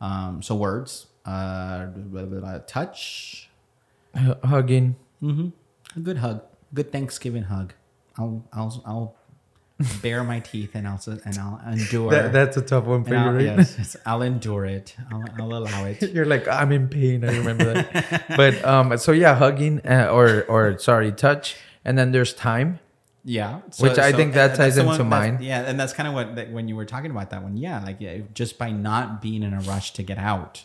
Um, 0.00 0.42
so 0.42 0.54
words, 0.54 1.08
uh, 1.26 1.86
blah, 1.86 2.24
blah, 2.24 2.40
blah, 2.40 2.58
touch, 2.66 3.50
H- 4.16 4.36
hugging. 4.44 4.96
Mm-hmm. 5.22 5.48
A 5.96 6.00
good 6.00 6.18
hug, 6.18 6.42
good 6.72 6.90
Thanksgiving 6.90 7.44
hug. 7.44 7.74
I'll 8.16 8.44
I'll 8.52 8.82
I'll 8.86 9.16
bare 10.02 10.24
my 10.24 10.40
teeth 10.40 10.74
and 10.74 10.86
I'll 10.86 11.00
and 11.24 11.38
I'll 11.38 11.60
endure. 11.72 12.10
That, 12.10 12.32
that's 12.32 12.56
a 12.56 12.62
tough 12.62 12.84
one 12.84 13.04
for 13.04 13.14
and 13.14 13.24
you, 13.24 13.30
I'll, 13.30 13.54
right? 13.56 13.66
yes, 13.66 13.96
I'll 14.06 14.22
endure 14.22 14.64
it. 14.64 14.96
I'll, 15.12 15.24
I'll 15.38 15.54
allow 15.54 15.84
it. 15.86 16.02
You're 16.14 16.26
like 16.26 16.46
I'm 16.48 16.72
in 16.72 16.88
pain. 16.88 17.24
I 17.24 17.36
remember 17.36 17.74
that. 17.74 18.24
but 18.36 18.64
um, 18.64 18.96
so 18.98 19.12
yeah, 19.12 19.34
hugging 19.34 19.80
uh, 19.86 20.08
or 20.12 20.44
or 20.44 20.78
sorry, 20.78 21.12
touch, 21.12 21.56
and 21.84 21.98
then 21.98 22.12
there's 22.12 22.34
time. 22.34 22.80
Yeah, 23.22 23.60
Which 23.78 23.98
I 23.98 24.12
think 24.12 24.32
that 24.32 24.52
uh, 24.52 24.56
ties 24.56 24.78
into 24.78 25.04
mine. 25.04 25.40
Yeah, 25.42 25.60
and 25.60 25.78
that's 25.78 25.92
kind 25.92 26.08
of 26.08 26.14
what 26.14 26.36
that, 26.36 26.50
when 26.52 26.68
you 26.68 26.76
were 26.76 26.86
talking 26.86 27.10
about 27.10 27.30
that 27.30 27.42
one. 27.42 27.56
Yeah, 27.58 27.82
like 27.84 28.00
yeah, 28.00 28.18
just 28.32 28.58
by 28.58 28.70
not 28.70 29.20
being 29.20 29.42
in 29.42 29.52
a 29.52 29.60
rush 29.60 29.92
to 29.94 30.02
get 30.02 30.16
out 30.16 30.64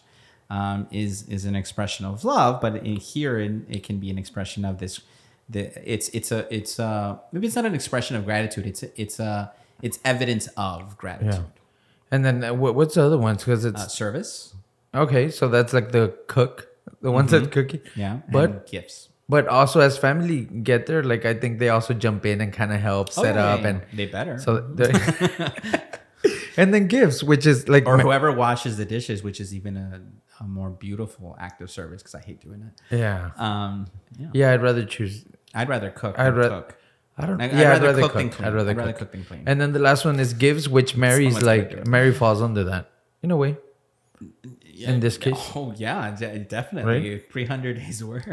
um, 0.49 0.87
is 0.91 1.27
is 1.27 1.45
an 1.45 1.55
expression 1.55 2.05
of 2.05 2.23
love. 2.23 2.61
But 2.61 2.77
in, 2.77 2.95
here, 2.95 3.39
in, 3.39 3.65
it 3.69 3.83
can 3.83 3.99
be 3.99 4.09
an 4.09 4.17
expression 4.17 4.63
of 4.63 4.79
this. 4.79 5.01
The 5.49 5.71
it's 5.93 6.09
it's 6.09 6.31
a 6.31 6.47
it's 6.53 6.79
a 6.79 7.19
maybe 7.31 7.45
it's 7.47 7.55
not 7.55 7.65
an 7.65 7.75
expression 7.75 8.15
of 8.15 8.25
gratitude. 8.25 8.65
It's 8.65 8.83
it's 8.95 9.19
a 9.19 9.51
it's 9.81 9.99
evidence 10.03 10.47
of 10.57 10.97
gratitude. 10.97 11.33
Yeah. 11.33 12.11
And 12.11 12.23
then 12.25 12.43
uh, 12.43 12.53
what, 12.53 12.75
what's 12.75 12.95
the 12.95 13.03
other 13.03 13.17
ones? 13.17 13.43
Because 13.43 13.65
it's 13.65 13.81
Uh, 13.81 13.87
service, 13.87 14.55
okay. 14.93 15.29
So 15.29 15.47
that's 15.47 15.73
like 15.73 15.91
the 15.91 16.13
cook, 16.27 16.67
the 17.01 17.11
ones 17.11 17.31
that 17.31 17.51
cooking. 17.51 17.81
yeah, 17.95 18.19
But- 18.31 18.67
gifts. 18.67 19.09
But 19.27 19.47
also 19.47 19.79
as 19.79 19.97
family 19.97 20.41
get 20.45 20.85
there, 20.85 21.01
like 21.01 21.25
I 21.25 21.33
think 21.33 21.57
they 21.57 21.69
also 21.69 21.95
jump 21.95 22.27
in 22.27 22.41
and 22.41 22.53
kind 22.53 22.71
of 22.71 22.79
help 22.79 23.09
Oh, 23.17 23.23
set 23.23 23.33
yeah, 23.35 23.53
up 23.53 23.61
yeah, 23.61 23.67
and 23.69 23.81
they 23.91 24.05
better. 24.05 24.37
so. 24.37 24.61
and 26.57 26.73
then 26.73 26.87
gifts, 26.87 27.23
which 27.23 27.45
is 27.45 27.67
like 27.67 27.87
or 27.87 27.97
whoever 27.97 28.31
washes 28.31 28.77
the 28.77 28.85
dishes, 28.85 29.23
which 29.23 29.39
is 29.39 29.53
even 29.53 29.77
a, 29.77 30.01
a 30.39 30.43
more 30.47 30.69
beautiful 30.69 31.35
act 31.39 31.61
of 31.61 31.69
service 31.71 32.01
because 32.01 32.15
I 32.15 32.21
hate 32.21 32.39
doing 32.39 32.61
it. 32.69 32.95
yeah, 32.95 33.31
Um, 33.37 33.87
yeah. 34.17 34.27
yeah. 34.33 34.53
I'd 34.53 34.61
rather 34.61 34.85
choose. 34.85 35.25
I'd 35.55 35.69
rather 35.69 35.89
cook. 35.89 36.17
I'd 36.19 36.25
than 36.25 36.35
ra- 36.35 36.47
cook. 36.49 36.77
I 37.17 37.25
don't. 37.25 37.41
I'd 37.41 37.53
yeah, 37.53 37.69
rather 37.69 37.71
I'd 37.73 37.81
rather 37.87 38.01
cook 38.01 38.11
cook. 38.11 38.21
than 38.21 38.29
clean. 38.29 38.47
I'd 38.47 38.53
rather 38.53 38.69
I'd 38.71 38.77
rather 38.77 38.91
cook. 38.91 38.99
cook 38.99 39.11
than 39.13 39.23
clean. 39.25 39.43
And 39.47 39.61
then 39.61 39.71
the 39.73 39.79
last 39.79 40.03
one 40.05 40.19
is 40.19 40.33
gives, 40.33 40.67
which 40.67 40.95
Mary's 40.97 41.35
much 41.35 41.43
like 41.43 41.69
better. 41.69 41.89
Mary 41.89 42.13
falls 42.13 42.41
under 42.41 42.63
that 42.65 42.91
in 43.23 43.31
a 43.31 43.37
way. 43.37 43.57
in 44.77 44.99
this 44.99 45.17
case. 45.17 45.51
Oh 45.55 45.73
yeah, 45.77 46.15
de- 46.15 46.39
definitely. 46.39 47.19
Three 47.31 47.45
hundred 47.45 47.77
days 47.77 48.03
worth. 48.09 48.27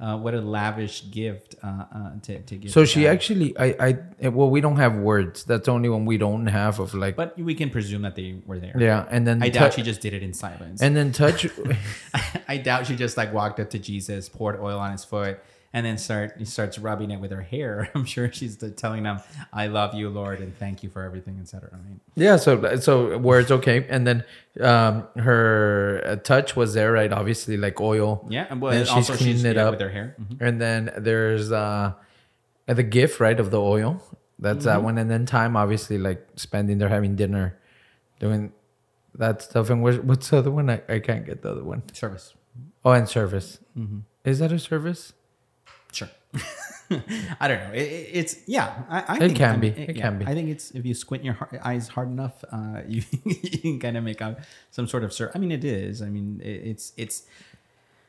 Uh, 0.00 0.16
what 0.18 0.34
a 0.34 0.40
lavish 0.40 1.08
gift 1.12 1.54
uh, 1.62 1.84
uh, 1.94 2.10
to, 2.20 2.40
to 2.42 2.56
give. 2.56 2.72
So 2.72 2.84
she 2.84 3.02
God. 3.04 3.10
actually, 3.10 3.56
I, 3.56 3.66
I, 3.78 3.98
eh, 4.20 4.28
well, 4.28 4.50
we 4.50 4.60
don't 4.60 4.74
have 4.78 4.96
words. 4.96 5.44
That's 5.44 5.68
only 5.68 5.88
one 5.88 6.06
we 6.06 6.18
don't 6.18 6.46
have 6.48 6.80
of 6.80 6.92
like, 6.92 7.14
But 7.14 7.38
we 7.38 7.54
can 7.54 7.70
presume 7.70 8.02
that 8.02 8.16
they 8.16 8.34
were 8.44 8.58
there. 8.58 8.74
yeah. 8.76 9.06
And 9.10 9.24
then 9.24 9.40
I 9.40 9.48
doubt 9.48 9.74
she 9.74 9.82
just 9.82 10.00
did 10.00 10.12
it 10.12 10.24
in 10.24 10.32
silence. 10.34 10.82
and 10.82 10.96
then 10.96 11.12
touch. 11.12 11.46
I 12.48 12.56
doubt 12.56 12.88
she 12.88 12.96
just 12.96 13.16
like 13.16 13.32
walked 13.32 13.60
up 13.60 13.70
to 13.70 13.78
Jesus, 13.78 14.28
poured 14.28 14.58
oil 14.58 14.80
on 14.80 14.90
his 14.90 15.04
foot, 15.04 15.38
and 15.74 15.86
then 15.86 15.96
start 15.98 16.46
starts 16.46 16.78
rubbing 16.78 17.10
it 17.10 17.20
with 17.20 17.30
her 17.30 17.40
hair. 17.42 17.88
I'm 17.94 18.04
sure 18.04 18.30
she's 18.32 18.56
the- 18.58 18.70
telling 18.70 19.02
them, 19.04 19.20
"I 19.52 19.66
love 19.68 19.94
you, 19.94 20.08
Lord, 20.10 20.40
and 20.40 20.56
thank 20.58 20.82
you 20.82 20.90
for 20.90 21.02
everything, 21.02 21.38
etc." 21.40 21.70
Right? 21.72 21.98
Yeah, 22.14 22.36
so 22.36 22.76
so 22.76 23.16
words 23.18 23.50
okay, 23.50 23.86
and 23.88 24.06
then 24.06 24.24
um, 24.60 25.08
her 25.16 26.02
uh, 26.06 26.16
touch 26.16 26.54
was 26.56 26.74
there, 26.74 26.92
right? 26.92 27.12
Obviously, 27.12 27.56
like 27.56 27.80
oil. 27.80 28.26
Yeah, 28.30 28.46
and 28.50 28.60
well, 28.60 28.72
Then 28.72 28.84
she's 28.84 28.94
also 28.94 29.16
cleaning 29.16 29.36
she's 29.36 29.44
it 29.44 29.56
yeah, 29.56 29.64
up. 29.66 29.70
with 29.72 29.80
her 29.80 29.90
hair. 29.90 30.16
Mhm. 30.20 30.40
And 30.40 30.60
then 30.60 30.92
there's 30.98 31.50
uh, 31.52 31.92
the 32.66 32.82
gift, 32.82 33.18
right, 33.20 33.38
of 33.40 33.50
the 33.50 33.60
oil. 33.60 34.02
That's 34.38 34.58
Mm-hmm. 34.58 34.64
that 34.66 34.82
one, 34.82 34.98
and 34.98 35.08
then 35.10 35.24
time, 35.24 35.56
obviously, 35.56 35.98
like 35.98 36.26
spending 36.36 36.78
there, 36.78 36.88
having 36.88 37.14
dinner, 37.16 37.56
doing 38.18 38.52
that 39.14 39.40
stuff. 39.42 39.70
And 39.70 39.82
what's 39.82 40.30
the 40.30 40.38
other 40.38 40.50
one? 40.50 40.68
I, 40.68 40.82
I 40.88 40.98
can't 40.98 41.24
get 41.24 41.42
the 41.42 41.50
other 41.52 41.62
one. 41.64 41.82
Service. 41.94 42.34
Oh, 42.84 42.90
and 42.90 43.08
service. 43.08 43.60
Mm-hmm. 43.78 44.00
Is 44.24 44.40
that 44.40 44.50
a 44.52 44.58
service? 44.58 45.12
Sure. 45.92 46.08
I 47.40 47.48
don't 47.48 47.58
know. 47.60 47.72
It, 47.74 47.82
it- 47.82 48.10
it's 48.12 48.36
yeah. 48.46 48.82
I, 48.88 49.04
I 49.08 49.16
It 49.16 49.18
think, 49.20 49.36
can 49.36 49.54
I 49.54 49.56
be. 49.58 49.70
mean, 49.70 49.78
It 49.90 49.96
yeah, 49.96 50.02
can 50.10 50.18
be. 50.18 50.26
I 50.26 50.34
think 50.34 50.48
it's 50.50 50.70
if 50.72 50.84
you 50.84 50.94
squint 50.94 51.24
your 51.24 51.34
har- 51.34 51.60
eyes 51.62 51.88
hard 51.88 52.08
enough, 52.08 52.44
uh, 52.52 52.80
you 52.88 53.02
you 53.24 53.58
can 53.58 53.78
kind 53.80 53.96
of 53.96 54.04
make 54.04 54.20
out 54.20 54.38
some 54.70 54.86
sort 54.86 55.04
of. 55.04 55.12
Ser- 55.12 55.30
I 55.34 55.38
mean, 55.38 55.52
it 55.52 55.64
is. 55.64 56.02
I 56.02 56.08
mean, 56.08 56.40
it, 56.42 56.48
it's 56.72 56.92
it's. 56.96 57.22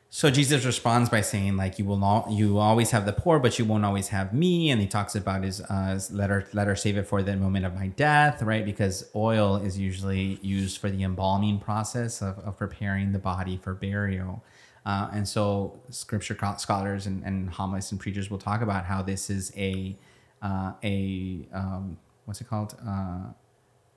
So 0.09 0.29
Jesus 0.29 0.63
responds 0.63 1.09
by 1.09 1.21
saying, 1.21 1.57
like, 1.57 1.79
you 1.79 1.85
will 1.85 1.97
not, 1.97 2.29
you 2.29 2.59
always 2.59 2.91
have 2.91 3.07
the 3.07 3.13
poor, 3.13 3.39
but 3.39 3.57
you 3.57 3.65
won't 3.65 3.83
always 3.83 4.09
have 4.09 4.31
me. 4.31 4.69
And 4.69 4.79
he 4.79 4.85
talks 4.85 5.15
about 5.15 5.43
his, 5.43 5.59
uh, 5.59 5.93
his 5.95 6.11
let 6.11 6.29
her, 6.29 6.45
let 6.53 6.67
her 6.67 6.75
save 6.75 6.97
it 6.97 7.07
for 7.07 7.23
the 7.23 7.35
moment 7.35 7.65
of 7.65 7.73
my 7.73 7.87
death, 7.87 8.43
right? 8.43 8.63
Because 8.63 9.09
oil 9.15 9.55
is 9.55 9.79
usually 9.79 10.37
used 10.43 10.77
for 10.77 10.91
the 10.91 11.01
embalming 11.01 11.57
process 11.57 12.21
of, 12.21 12.37
of 12.45 12.57
preparing 12.59 13.11
the 13.11 13.17
body 13.17 13.57
for 13.57 13.73
burial. 13.73 14.43
Uh, 14.85 15.09
and 15.13 15.27
so 15.27 15.79
scripture 15.89 16.37
scholars 16.57 17.07
and, 17.07 17.23
and 17.23 17.49
homilists 17.49 17.91
and 17.91 17.99
preachers 18.01 18.29
will 18.29 18.37
talk 18.37 18.61
about 18.61 18.85
how 18.85 19.01
this 19.01 19.29
is 19.29 19.51
a, 19.55 19.95
uh, 20.41 20.73
a, 20.83 21.47
um, 21.53 21.97
what's 22.25 22.41
it 22.41 22.47
called? 22.49 22.75
Uh, 22.85 23.31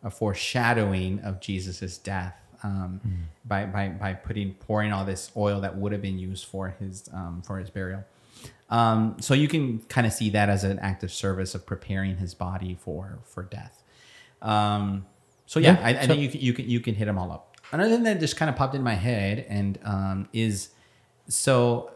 a 0.04 0.10
foreshadowing 0.10 1.18
of 1.20 1.40
Jesus's 1.40 1.98
death 1.98 2.34
um, 2.62 3.00
by, 3.44 3.66
by 3.66 3.88
by 3.88 4.14
putting 4.14 4.54
pouring 4.54 4.92
all 4.92 5.04
this 5.04 5.30
oil 5.36 5.60
that 5.60 5.76
would 5.76 5.92
have 5.92 6.00
been 6.02 6.18
used 6.18 6.44
for 6.46 6.74
his 6.78 7.08
um, 7.12 7.42
for 7.44 7.58
his 7.58 7.70
burial. 7.70 8.04
Um, 8.70 9.16
so 9.20 9.34
you 9.34 9.48
can 9.48 9.80
kind 9.88 10.06
of 10.06 10.12
see 10.12 10.30
that 10.30 10.48
as 10.48 10.64
an 10.64 10.78
act 10.78 11.02
of 11.02 11.12
service 11.12 11.54
of 11.54 11.66
preparing 11.66 12.16
his 12.18 12.34
body 12.34 12.76
for 12.80 13.18
for 13.24 13.42
death. 13.42 13.82
Um, 14.42 15.06
so 15.46 15.58
yeah, 15.60 15.74
Yeah, 15.78 15.86
I, 15.86 15.88
I 15.98 16.00
so- 16.02 16.06
think 16.08 16.20
you 16.22 16.28
can, 16.30 16.40
you 16.40 16.52
can 16.52 16.70
you 16.70 16.80
can 16.80 16.94
hit 16.94 17.04
them 17.06 17.18
all 17.18 17.32
up. 17.32 17.56
Another 17.72 17.90
thing 17.94 18.04
that 18.04 18.20
just 18.20 18.36
kind 18.36 18.48
of 18.48 18.54
popped 18.56 18.74
in 18.76 18.82
my 18.82 18.94
head 18.94 19.44
and 19.48 19.78
um, 19.84 20.28
is 20.32 20.68
so 21.28 21.90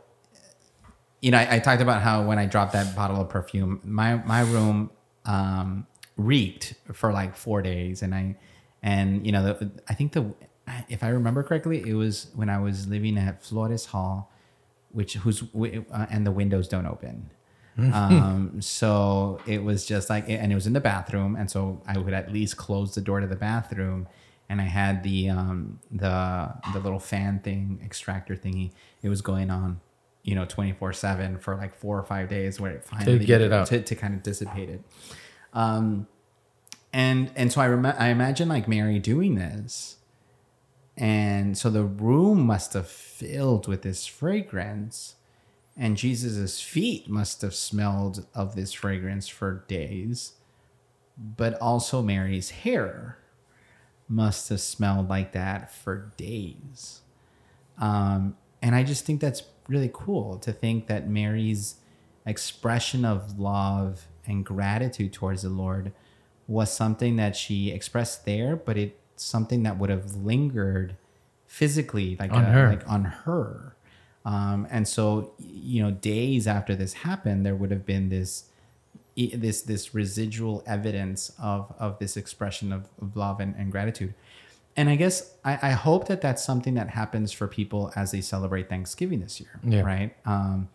you 1.20 1.30
know, 1.30 1.38
I, 1.38 1.56
I 1.56 1.58
talked 1.58 1.82
about 1.82 2.02
how 2.02 2.22
when 2.22 2.38
I 2.38 2.46
dropped 2.46 2.72
that 2.72 2.96
bottle 2.96 3.20
of 3.20 3.28
perfume, 3.28 3.80
my 3.84 4.16
my 4.16 4.40
room 4.40 4.90
um, 5.26 5.86
reeked 6.16 6.74
for 6.92 7.12
like 7.12 7.36
four 7.36 7.62
days, 7.62 8.02
and 8.02 8.14
I 8.14 8.36
and 8.82 9.26
you 9.26 9.32
know, 9.32 9.42
the, 9.42 9.70
I 9.88 9.94
think 9.94 10.12
the 10.12 10.34
if 10.88 11.02
I 11.02 11.08
remember 11.08 11.42
correctly, 11.42 11.82
it 11.86 11.94
was 11.94 12.28
when 12.34 12.48
I 12.48 12.58
was 12.58 12.86
living 12.86 13.18
at 13.18 13.42
Flores 13.42 13.86
Hall, 13.86 14.32
which 14.92 15.14
whose 15.14 15.42
uh, 15.42 16.06
and 16.10 16.26
the 16.26 16.32
windows 16.32 16.68
don't 16.68 16.86
open. 16.86 17.30
um, 17.78 18.60
so 18.60 19.40
it 19.46 19.62
was 19.62 19.86
just 19.86 20.10
like, 20.10 20.28
and 20.28 20.52
it 20.52 20.54
was 20.54 20.66
in 20.66 20.72
the 20.72 20.80
bathroom, 20.80 21.36
and 21.36 21.50
so 21.50 21.80
I 21.86 21.98
would 21.98 22.12
at 22.12 22.32
least 22.32 22.56
close 22.56 22.94
the 22.94 23.00
door 23.00 23.20
to 23.20 23.26
the 23.26 23.36
bathroom, 23.36 24.08
and 24.50 24.60
I 24.60 24.64
had 24.64 25.04
the 25.04 25.30
um 25.30 25.78
the 25.92 26.52
the 26.72 26.80
little 26.80 26.98
fan 26.98 27.38
thing 27.38 27.80
extractor 27.84 28.34
thingy. 28.34 28.72
It 29.00 29.08
was 29.08 29.22
going 29.22 29.48
on, 29.48 29.80
you 30.24 30.34
know, 30.34 30.44
twenty 30.44 30.72
four 30.72 30.92
seven 30.92 31.38
for 31.38 31.54
like 31.56 31.74
four 31.76 31.96
or 31.96 32.02
five 32.02 32.28
days, 32.28 32.60
where 32.60 32.72
it 32.72 32.84
finally 32.84 33.20
to 33.20 33.24
get 33.24 33.40
it 33.40 33.52
out. 33.52 33.68
to, 33.68 33.80
to 33.80 33.94
kind 33.94 34.12
of 34.12 34.24
dissipate 34.24 34.68
it. 34.68 34.82
Um, 35.54 36.08
and 36.92 37.30
and 37.36 37.52
so 37.52 37.60
I 37.60 37.68
rem- 37.68 37.94
I 37.96 38.08
imagine 38.08 38.48
like 38.48 38.66
Mary 38.66 38.98
doing 38.98 39.36
this, 39.36 39.98
and 40.96 41.56
so 41.56 41.70
the 41.70 41.84
room 41.84 42.44
must 42.44 42.72
have 42.72 42.88
filled 42.88 43.68
with 43.68 43.82
this 43.82 44.04
fragrance, 44.04 45.14
and 45.76 45.96
Jesus's 45.96 46.60
feet 46.60 47.08
must 47.08 47.42
have 47.42 47.54
smelled 47.54 48.26
of 48.34 48.56
this 48.56 48.72
fragrance 48.72 49.28
for 49.28 49.64
days, 49.68 50.32
but 51.16 51.54
also 51.60 52.02
Mary's 52.02 52.50
hair 52.50 53.19
must 54.10 54.48
have 54.50 54.60
smelled 54.60 55.08
like 55.08 55.32
that 55.32 55.72
for 55.72 56.12
days. 56.18 57.00
Um, 57.78 58.36
and 58.60 58.74
I 58.74 58.82
just 58.82 59.06
think 59.06 59.20
that's 59.22 59.44
really 59.68 59.90
cool 59.92 60.36
to 60.40 60.52
think 60.52 60.88
that 60.88 61.08
Mary's 61.08 61.76
expression 62.26 63.04
of 63.04 63.38
love 63.38 64.06
and 64.26 64.44
gratitude 64.44 65.12
towards 65.12 65.42
the 65.42 65.48
Lord 65.48 65.92
was 66.48 66.72
something 66.72 67.16
that 67.16 67.36
she 67.36 67.70
expressed 67.70 68.24
there, 68.26 68.56
but 68.56 68.76
it's 68.76 68.94
something 69.16 69.62
that 69.62 69.78
would 69.78 69.88
have 69.90 70.16
lingered 70.16 70.96
physically, 71.46 72.16
like 72.18 72.32
On 72.32 72.44
a- 72.44 72.50
her. 72.52 72.68
like 72.68 72.88
on 72.88 73.04
her. 73.04 73.76
Um, 74.24 74.66
and 74.70 74.86
so, 74.86 75.32
you 75.38 75.82
know, 75.82 75.90
days 75.92 76.46
after 76.46 76.74
this 76.74 76.92
happened, 76.92 77.46
there 77.46 77.54
would 77.54 77.70
have 77.70 77.86
been 77.86 78.08
this 78.10 78.49
this 79.16 79.62
this 79.62 79.94
residual 79.94 80.62
evidence 80.66 81.32
of 81.42 81.72
of 81.78 81.98
this 81.98 82.16
expression 82.16 82.72
of, 82.72 82.88
of 83.00 83.16
love 83.16 83.40
and, 83.40 83.54
and 83.56 83.70
gratitude. 83.72 84.14
And 84.76 84.88
i 84.88 84.96
guess 84.96 85.34
I, 85.44 85.58
I 85.62 85.70
hope 85.72 86.06
that 86.08 86.20
that's 86.20 86.42
something 86.44 86.74
that 86.74 86.90
happens 86.90 87.32
for 87.32 87.46
people 87.48 87.92
as 87.96 88.12
they 88.12 88.20
celebrate 88.20 88.68
thanksgiving 88.68 89.20
this 89.20 89.40
year 89.40 89.58
Yeah. 89.64 89.80
right? 89.82 90.14
Um 90.24 90.68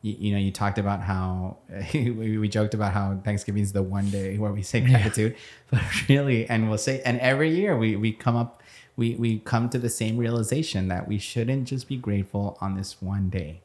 you, 0.00 0.16
you 0.18 0.32
know 0.32 0.38
you 0.38 0.50
talked 0.52 0.78
about 0.78 1.00
how 1.02 1.58
we, 1.94 2.38
we 2.38 2.48
joked 2.48 2.74
about 2.74 2.92
how 2.92 3.20
thanksgiving 3.24 3.62
is 3.62 3.72
the 3.72 3.82
one 3.82 4.10
day 4.10 4.38
where 4.38 4.52
we 4.52 4.62
say 4.62 4.80
gratitude 4.80 5.36
but 5.70 5.82
really 6.08 6.48
and 6.48 6.68
we'll 6.68 6.78
say 6.78 7.02
and 7.04 7.18
every 7.20 7.54
year 7.54 7.76
we 7.76 7.94
we 7.96 8.12
come 8.12 8.36
up 8.36 8.62
we 8.96 9.14
we 9.16 9.38
come 9.40 9.68
to 9.70 9.78
the 9.78 9.90
same 9.90 10.16
realization 10.16 10.88
that 10.88 11.06
we 11.08 11.18
shouldn't 11.18 11.66
just 11.68 11.88
be 11.88 11.96
grateful 11.96 12.56
on 12.60 12.76
this 12.76 13.02
one 13.02 13.28
day 13.28 13.60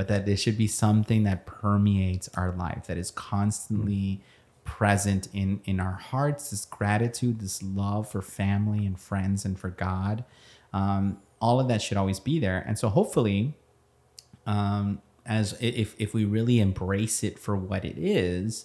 but 0.00 0.08
that 0.08 0.24
there 0.24 0.36
should 0.38 0.56
be 0.56 0.66
something 0.66 1.24
that 1.24 1.44
permeates 1.44 2.30
our 2.34 2.52
life 2.52 2.86
that 2.86 2.96
is 2.96 3.10
constantly 3.10 4.22
present 4.64 5.28
in 5.34 5.60
in 5.66 5.78
our 5.78 5.92
hearts 5.92 6.50
this 6.50 6.64
gratitude 6.64 7.40
this 7.40 7.62
love 7.62 8.10
for 8.10 8.22
family 8.22 8.86
and 8.86 8.98
friends 8.98 9.44
and 9.44 9.58
for 9.60 9.68
god. 9.68 10.24
Um, 10.72 11.18
all 11.38 11.60
of 11.60 11.68
that 11.68 11.82
should 11.82 11.98
always 11.98 12.18
be 12.18 12.38
there. 12.38 12.64
And 12.66 12.78
so 12.78 12.88
hopefully 12.88 13.54
um, 14.46 15.02
as 15.26 15.54
if 15.60 15.94
if 15.98 16.14
we 16.14 16.24
really 16.24 16.60
embrace 16.60 17.22
it 17.22 17.38
for 17.38 17.54
what 17.54 17.84
it 17.84 17.98
is 17.98 18.64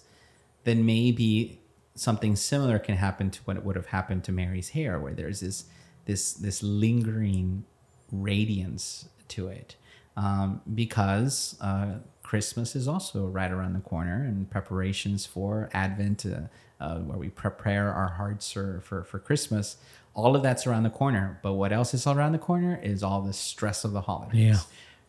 then 0.64 0.86
maybe 0.86 1.60
something 1.94 2.34
similar 2.36 2.78
can 2.78 2.96
happen 2.96 3.30
to 3.30 3.40
what 3.44 3.62
would 3.62 3.76
have 3.76 3.88
happened 3.88 4.24
to 4.24 4.32
Mary's 4.32 4.70
hair, 4.70 4.98
where 4.98 5.14
there's 5.14 5.40
this 5.40 5.66
this 6.06 6.32
this 6.32 6.62
lingering 6.62 7.64
radiance 8.10 9.08
to 9.28 9.48
it, 9.48 9.76
um, 10.16 10.60
because 10.74 11.56
uh, 11.60 11.94
Christmas 12.22 12.74
is 12.74 12.88
also 12.88 13.26
right 13.26 13.50
around 13.50 13.74
the 13.74 13.80
corner, 13.80 14.24
and 14.24 14.50
preparations 14.50 15.26
for 15.26 15.68
Advent, 15.72 16.24
uh, 16.26 16.82
uh, 16.82 16.98
where 17.00 17.18
we 17.18 17.28
prepare 17.28 17.92
our 17.92 18.08
hearts 18.08 18.50
for, 18.52 18.80
for 18.84 19.04
for 19.04 19.18
Christmas. 19.18 19.76
All 20.14 20.34
of 20.34 20.42
that's 20.42 20.66
around 20.66 20.84
the 20.84 20.90
corner. 20.90 21.38
But 21.42 21.52
what 21.54 21.72
else 21.72 21.92
is 21.92 22.06
all 22.06 22.16
around 22.16 22.32
the 22.32 22.38
corner 22.38 22.80
is 22.82 23.02
all 23.02 23.20
the 23.22 23.34
stress 23.34 23.84
of 23.84 23.92
the 23.92 24.00
holidays 24.00 24.38
Yeah. 24.40 24.58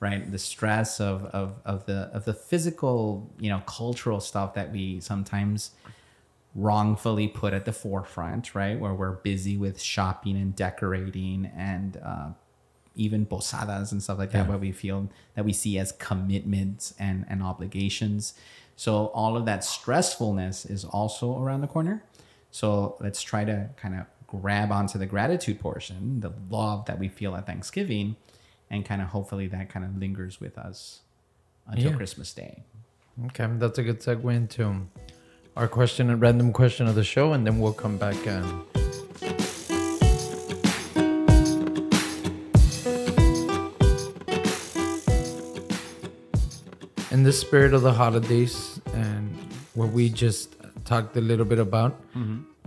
right 0.02 0.30
the 0.32 0.38
stress 0.38 1.00
of, 1.00 1.26
of 1.26 1.56
of 1.66 1.86
the 1.86 2.10
of 2.14 2.26
the 2.26 2.34
physical 2.34 3.32
you 3.40 3.50
know 3.50 3.62
cultural 3.66 4.20
stuff 4.20 4.54
that 4.56 4.72
we 4.72 5.00
sometimes 5.00 5.72
wrongfully 6.56 7.28
put 7.28 7.54
at 7.54 7.66
the 7.66 7.74
forefront 7.74 8.56
right 8.56 8.80
where 8.80 8.94
we're 8.94 9.12
busy 9.12 9.58
with 9.58 9.80
shopping 9.82 10.36
and 10.36 10.56
decorating 10.56 11.52
and 11.56 11.98
uh, 12.04 12.30
even 12.98 13.26
posadas 13.26 13.92
and 13.92 14.02
stuff 14.04 14.18
like 14.18 14.32
that 14.32 14.44
Yeah. 14.44 14.50
where 14.50 14.58
we 14.58 14.72
feel 14.72 15.10
that 15.36 15.46
we 15.46 15.54
see 15.54 15.78
as 15.80 15.92
commitments 15.94 16.94
and 17.00 17.26
and 17.30 17.42
obligations 17.44 18.34
so 18.76 19.08
all 19.08 19.36
of 19.38 19.46
that 19.46 19.62
stressfulness 19.62 20.70
is 20.70 20.84
also 20.86 21.42
around 21.42 21.62
the 21.62 21.68
corner 21.68 22.04
so 22.52 22.96
let's 23.00 23.22
try 23.22 23.44
to 23.46 23.70
kind 23.78 23.96
of 23.96 24.06
grab 24.28 24.72
onto 24.72 24.98
the 25.00 25.06
gratitude 25.06 25.60
portion 25.60 26.20
the 26.22 26.32
love 26.50 26.86
that 26.86 27.00
we 27.00 27.08
feel 27.08 27.36
at 27.36 27.46
thanksgiving 27.46 28.16
and 28.70 28.84
kind 28.86 29.02
of 29.02 29.08
hopefully 29.10 29.48
that 29.48 29.70
kind 29.70 29.86
of 29.86 29.98
lingers 29.98 30.42
with 30.42 30.58
us 30.58 31.02
until 31.68 31.92
Yeah. 31.92 31.98
Christmas 31.98 32.34
Day. 32.34 32.64
Okay, 33.28 33.48
that's 33.58 33.78
a 33.80 33.84
good 33.84 34.00
segue 34.02 34.36
into 34.36 34.88
our 35.56 35.68
question 35.68 36.10
and 36.10 36.22
random 36.22 36.54
question 36.54 36.86
of 36.88 36.96
the 36.96 37.04
show, 37.04 37.34
and 37.34 37.48
then 37.48 37.60
we'll 37.60 37.74
come 37.74 37.98
back 37.98 38.16
and. 38.28 38.87
The 47.28 47.34
spirit 47.34 47.74
of 47.74 47.82
the 47.82 47.92
holidays 47.92 48.80
and 48.94 49.30
what 49.74 49.90
we 49.90 50.08
just 50.08 50.56
talked 50.86 51.18
a 51.18 51.20
little 51.20 51.44
bit 51.44 51.60
about, 51.60 52.00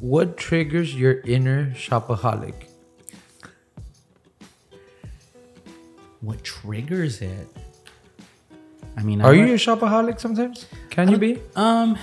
what 0.01 0.37
triggers 0.37 0.95
your 0.95 1.21
inner 1.21 1.71
shopaholic? 1.71 2.53
What 6.21 6.45
triggers 6.45 7.23
it? 7.23 7.49
I 8.99 9.03
mean, 9.03 9.23
Are 9.23 9.33
I 9.33 9.37
you 9.37 9.45
a 9.55 9.57
shopaholic 9.57 10.21
sometimes? 10.21 10.67
Can 10.91 11.09
you 11.09 11.17
be? 11.17 11.41
Um, 11.57 11.97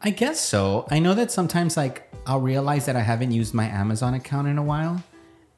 I 0.00 0.08
guess 0.08 0.40
so. 0.40 0.88
I 0.90 0.98
know 0.98 1.12
that 1.12 1.30
sometimes 1.30 1.76
like 1.76 2.10
I'll 2.26 2.40
realize 2.40 2.86
that 2.86 2.96
I 2.96 3.00
haven't 3.02 3.32
used 3.32 3.52
my 3.52 3.66
Amazon 3.66 4.14
account 4.14 4.48
in 4.48 4.56
a 4.56 4.62
while, 4.62 5.02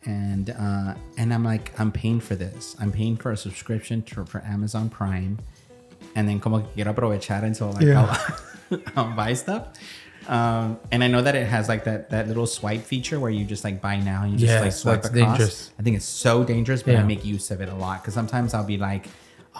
and 0.06 0.50
uh, 0.50 0.94
and 1.16 1.32
I'm 1.32 1.44
like 1.44 1.78
I'm 1.78 1.92
paying 1.92 2.20
for 2.20 2.34
this. 2.34 2.76
I'm 2.80 2.92
paying 2.92 3.16
for 3.16 3.32
a 3.32 3.36
subscription 3.36 4.02
to, 4.02 4.24
for 4.24 4.42
Amazon 4.42 4.88
Prime, 4.88 5.38
and 6.14 6.28
then 6.28 6.40
como 6.40 6.60
quiero 6.60 6.92
aprovechar 6.92 7.42
until 7.42 7.72
like 7.72 7.88
I'll, 7.88 8.80
I'll 8.96 9.16
buy 9.16 9.34
stuff. 9.34 9.68
Um, 10.26 10.78
and 10.90 11.04
I 11.04 11.08
know 11.08 11.20
that 11.20 11.34
it 11.34 11.46
has 11.46 11.68
like 11.68 11.84
that 11.84 12.10
that 12.10 12.28
little 12.28 12.46
swipe 12.46 12.82
feature 12.82 13.20
where 13.20 13.30
you 13.30 13.44
just 13.44 13.64
like 13.64 13.80
buy 13.80 13.96
now 13.96 14.22
and 14.22 14.32
you 14.32 14.46
just 14.46 14.62
like 14.62 14.72
swipe 14.72 15.02
that's 15.02 15.14
across. 15.14 15.38
dangerous. 15.38 15.72
I 15.78 15.82
think 15.82 15.96
it's 15.96 16.06
so 16.06 16.44
dangerous, 16.44 16.82
but 16.82 16.96
I 16.96 17.02
make 17.02 17.24
use 17.24 17.50
of 17.50 17.60
it 17.60 17.68
a 17.68 17.74
lot 17.74 18.02
because 18.02 18.14
sometimes 18.14 18.54
I'll 18.54 18.64
be 18.64 18.78
like, 18.78 19.06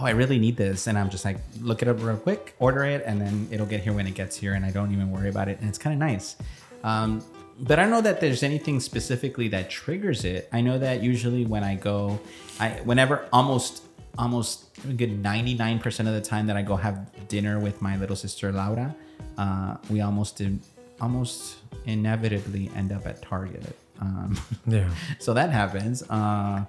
oh, 0.01 0.07
I 0.07 0.11
really 0.11 0.39
need 0.39 0.57
this. 0.57 0.87
And 0.87 0.99
I'm 0.99 1.11
just 1.11 1.25
like, 1.25 1.39
look 1.61 1.83
it 1.83 1.89
up 1.89 2.03
real 2.03 2.17
quick, 2.17 2.55
order 2.59 2.85
it, 2.85 3.03
and 3.07 3.21
then 3.21 3.49
it'll 3.51 3.67
get 3.67 3.81
here 3.81 3.93
when 3.93 4.07
it 4.07 4.15
gets 4.15 4.37
here. 4.37 4.55
And 4.55 4.65
I 4.65 4.71
don't 4.71 4.93
even 4.93 5.11
worry 5.11 5.29
about 5.29 5.49
it. 5.49 5.61
And 5.61 5.69
it's 5.69 5.79
kind 5.79 5.95
of 5.95 6.01
nice. 6.01 6.37
Um, 6.83 7.23
but 7.61 7.79
I 7.79 7.83
don't 7.83 7.91
know 7.91 8.01
that 8.01 8.21
there's 8.21 8.43
anything 8.43 8.81
specifically 8.81 9.49
that 9.49 9.71
triggers 9.71 10.25
it. 10.25 10.49
I 10.53 10.61
know 10.61 10.79
that 10.79 11.03
usually 11.03 11.45
when 11.47 11.63
I 11.65 11.75
go, 11.77 12.21
I 12.61 12.71
whenever 12.85 13.27
almost 13.33 13.83
almost 14.19 14.67
a 14.89 14.93
good 14.93 15.23
99% 15.23 15.85
of 16.01 16.07
the 16.15 16.21
time 16.21 16.47
that 16.47 16.57
I 16.57 16.63
go 16.63 16.77
have 16.77 17.11
dinner 17.29 17.59
with 17.59 17.83
my 17.83 17.97
little 17.97 18.15
sister 18.17 18.53
Laura, 18.53 18.95
uh, 19.39 19.77
we 19.91 20.01
almost 20.03 20.37
do, 20.37 20.57
almost 21.01 21.57
inevitably 21.87 22.71
end 22.77 22.93
up 22.93 23.07
at 23.07 23.23
Target. 23.23 23.77
Um, 24.01 24.39
Yeah. 24.67 24.89
so 25.19 25.35
that 25.35 25.51
happens. 25.51 26.03
Uh, 26.09 26.65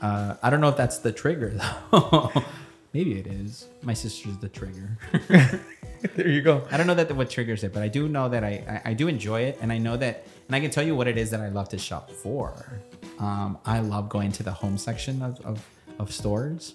uh, 0.00 0.34
I 0.42 0.48
don't 0.50 0.60
know 0.62 0.68
if 0.70 0.76
that's 0.76 0.98
the 0.98 1.12
trigger 1.12 1.50
though. 1.92 2.32
Maybe 2.94 3.18
it 3.18 3.26
is. 3.26 3.66
My 3.82 3.92
sister's 3.92 4.38
the 4.38 4.48
trigger. 4.48 4.96
there 6.16 6.28
you 6.28 6.42
go. 6.42 6.66
I 6.70 6.76
don't 6.76 6.86
know 6.86 6.94
that 6.94 7.14
what 7.14 7.30
triggers 7.30 7.64
it, 7.64 7.72
but 7.72 7.82
I 7.82 7.88
do 7.88 8.08
know 8.08 8.28
that 8.28 8.44
I, 8.44 8.82
I 8.84 8.90
I 8.90 8.92
do 8.94 9.08
enjoy 9.08 9.42
it, 9.42 9.58
and 9.60 9.72
I 9.72 9.78
know 9.78 9.96
that, 9.96 10.26
and 10.46 10.54
I 10.56 10.60
can 10.60 10.70
tell 10.70 10.84
you 10.84 10.94
what 10.96 11.06
it 11.08 11.16
is 11.18 11.30
that 11.30 11.40
I 11.40 11.48
love 11.48 11.68
to 11.70 11.78
shop 11.78 12.10
for. 12.10 12.80
Um, 13.18 13.58
I 13.64 13.80
love 13.80 14.08
going 14.08 14.32
to 14.32 14.42
the 14.42 14.52
home 14.52 14.78
section 14.78 15.22
of 15.22 15.40
of, 15.44 15.64
of 15.98 16.12
stores. 16.12 16.74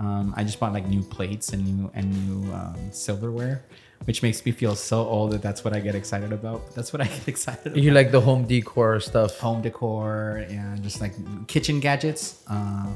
Um, 0.00 0.34
I 0.36 0.42
just 0.42 0.58
bought 0.58 0.72
like 0.72 0.86
new 0.88 1.02
plates 1.02 1.52
and 1.52 1.64
new 1.64 1.90
and 1.94 2.06
new 2.26 2.52
um, 2.52 2.76
silverware, 2.90 3.62
which 4.06 4.22
makes 4.22 4.44
me 4.44 4.50
feel 4.52 4.74
so 4.74 5.06
old 5.06 5.30
that 5.32 5.42
that's 5.42 5.62
what 5.64 5.72
I 5.72 5.78
get 5.80 5.94
excited 5.94 6.32
about. 6.32 6.74
That's 6.74 6.92
what 6.92 7.00
I 7.00 7.04
get 7.16 7.28
excited 7.28 7.66
about 7.68 7.78
You 7.82 7.92
like 7.92 8.10
the 8.10 8.20
home 8.20 8.44
decor 8.46 8.98
stuff. 9.00 9.38
home 9.38 9.62
decor 9.62 10.44
and 10.50 10.82
just 10.82 11.00
like 11.00 11.14
kitchen 11.46 11.78
gadgets. 11.78 12.42
Uh, 12.50 12.88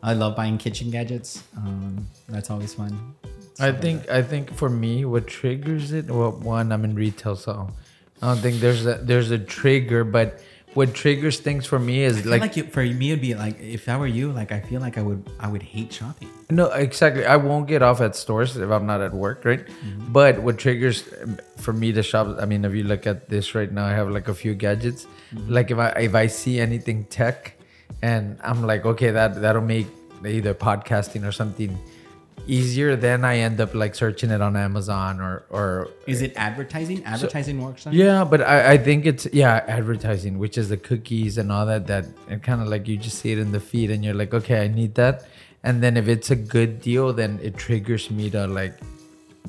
I 0.00 0.12
love 0.12 0.36
buying 0.36 0.58
kitchen 0.58 0.90
gadgets. 0.90 1.42
Um, 1.56 2.06
that's 2.28 2.50
always 2.50 2.74
fun. 2.74 3.14
I 3.60 3.72
think 3.72 4.10
I 4.10 4.22
think 4.22 4.52
for 4.54 4.68
me, 4.68 5.04
what 5.04 5.26
triggers 5.26 5.92
it? 5.92 6.10
Well, 6.10 6.32
one, 6.32 6.72
I'm 6.72 6.84
in 6.84 6.94
retail, 6.94 7.36
so 7.36 7.68
I 8.20 8.26
don't 8.26 8.38
think 8.38 8.60
there's 8.60 8.84
a 8.86 8.94
there's 8.94 9.30
a 9.30 9.38
trigger. 9.38 10.02
But 10.04 10.40
what 10.74 10.92
triggers 10.92 11.38
things 11.38 11.66
for 11.66 11.78
me 11.78 12.02
is 12.02 12.26
like, 12.26 12.40
like, 12.40 12.56
you, 12.56 12.64
for 12.64 12.82
me 12.82 13.12
it'd 13.12 13.20
be 13.20 13.34
like 13.34 13.60
if 13.60 13.88
I 13.88 13.96
were 13.96 14.08
you, 14.08 14.32
like 14.32 14.50
I 14.50 14.60
feel 14.60 14.80
like 14.80 14.98
I 14.98 15.02
would 15.02 15.30
I 15.38 15.48
would 15.48 15.62
hate 15.62 15.92
shopping. 15.92 16.28
no, 16.50 16.66
exactly. 16.72 17.24
I 17.24 17.36
won't 17.36 17.68
get 17.68 17.80
off 17.80 18.00
at 18.00 18.16
stores 18.16 18.56
if 18.56 18.70
I'm 18.70 18.86
not 18.86 19.00
at 19.00 19.14
work, 19.14 19.44
right? 19.44 19.64
But 20.08 20.42
what 20.42 20.58
triggers 20.58 21.04
um, 21.22 21.38
for 21.56 21.72
me 21.72 21.92
to 21.92 22.02
shop? 22.02 22.36
I 22.40 22.46
mean, 22.46 22.64
if 22.64 22.74
you 22.74 22.82
look 22.82 23.06
at 23.06 23.28
this 23.28 23.54
right 23.54 23.70
now, 23.70 23.86
I 23.86 23.92
have 23.92 24.10
like 24.10 24.26
a 24.26 24.34
few 24.34 24.54
gadgets. 24.54 25.06
Like 25.46 25.70
if 25.70 25.78
I 25.78 25.90
if 25.90 26.14
I 26.14 26.26
see 26.26 26.58
anything 26.58 27.04
tech, 27.04 27.54
and 28.02 28.36
I'm 28.42 28.66
like, 28.66 28.84
okay, 28.84 29.12
that 29.12 29.40
that'll 29.40 29.62
make 29.62 29.86
either 30.26 30.54
podcasting 30.54 31.26
or 31.28 31.32
something 31.32 31.78
easier, 32.46 32.96
then 32.96 33.24
I 33.24 33.38
end 33.38 33.60
up 33.60 33.74
like 33.74 33.94
searching 33.94 34.30
it 34.30 34.40
on 34.40 34.56
Amazon 34.56 35.20
or 35.20 35.44
or 35.50 35.88
Is 36.06 36.20
it 36.22 36.32
advertising? 36.36 37.04
Advertising 37.04 37.60
works 37.62 37.86
on? 37.86 37.92
Yeah, 37.94 38.24
but 38.24 38.42
I, 38.42 38.72
I 38.72 38.78
think 38.78 39.06
it's 39.06 39.26
yeah 39.32 39.64
advertising, 39.66 40.38
which 40.38 40.58
is 40.58 40.68
the 40.68 40.76
cookies 40.76 41.38
and 41.38 41.50
all 41.52 41.66
that. 41.66 41.86
That 41.86 42.06
and 42.28 42.42
kind 42.42 42.60
of 42.60 42.68
like 42.68 42.86
you 42.88 42.96
just 42.96 43.18
see 43.18 43.32
it 43.32 43.38
in 43.38 43.52
the 43.52 43.60
feed, 43.60 43.90
and 43.90 44.04
you're 44.04 44.14
like, 44.14 44.34
okay, 44.34 44.64
I 44.64 44.68
need 44.68 44.94
that. 44.96 45.26
And 45.62 45.82
then 45.82 45.96
if 45.96 46.08
it's 46.08 46.30
a 46.30 46.36
good 46.36 46.80
deal, 46.82 47.12
then 47.12 47.40
it 47.42 47.56
triggers 47.56 48.10
me 48.10 48.28
to 48.30 48.46
like 48.46 48.74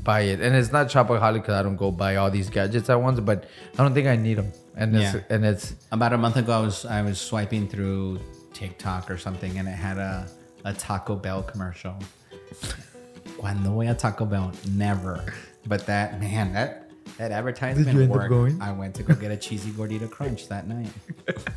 buy 0.03 0.21
it. 0.21 0.39
And 0.39 0.55
it's 0.55 0.71
not 0.71 0.87
shopaholic 0.87 1.41
because 1.41 1.55
I 1.55 1.63
don't 1.63 1.75
go 1.75 1.91
buy 1.91 2.15
all 2.15 2.31
these 2.31 2.49
gadgets 2.49 2.89
at 2.89 3.01
once, 3.01 3.19
but 3.19 3.45
I 3.77 3.83
don't 3.83 3.93
think 3.93 4.07
I 4.07 4.15
need 4.15 4.35
them. 4.37 4.51
And 4.77 4.95
it's 4.95 5.13
Yeah. 5.13 5.21
and 5.29 5.45
it's 5.45 5.75
About 5.91 6.13
a 6.13 6.17
month 6.17 6.37
ago, 6.37 6.53
I 6.53 6.61
was 6.61 6.85
I 6.85 7.01
was 7.01 7.19
swiping 7.19 7.67
through 7.67 8.19
TikTok 8.53 9.11
or 9.11 9.17
something, 9.17 9.57
and 9.59 9.67
it 9.67 9.75
had 9.75 9.97
a 9.97 10.27
a 10.63 10.73
Taco 10.73 11.15
Bell 11.15 11.43
commercial. 11.43 11.95
Cuando 13.37 13.71
voy 13.71 13.89
a 13.89 13.93
Taco 13.93 14.25
Bell, 14.25 14.51
never. 14.73 15.33
But 15.67 15.85
that 15.87 16.19
man, 16.19 16.53
that 16.53 16.81
that 17.17 17.31
advertisement 17.31 17.87
you 17.93 18.01
end 18.03 18.11
up 18.11 18.17
worked. 18.17 18.29
going? 18.29 18.61
I 18.61 18.71
went 18.71 18.95
to 18.95 19.03
go 19.03 19.13
get 19.15 19.31
a 19.31 19.37
cheesy 19.37 19.71
gordita 19.71 20.09
crunch 20.09 20.47
that 20.49 20.67
night. 20.67 20.89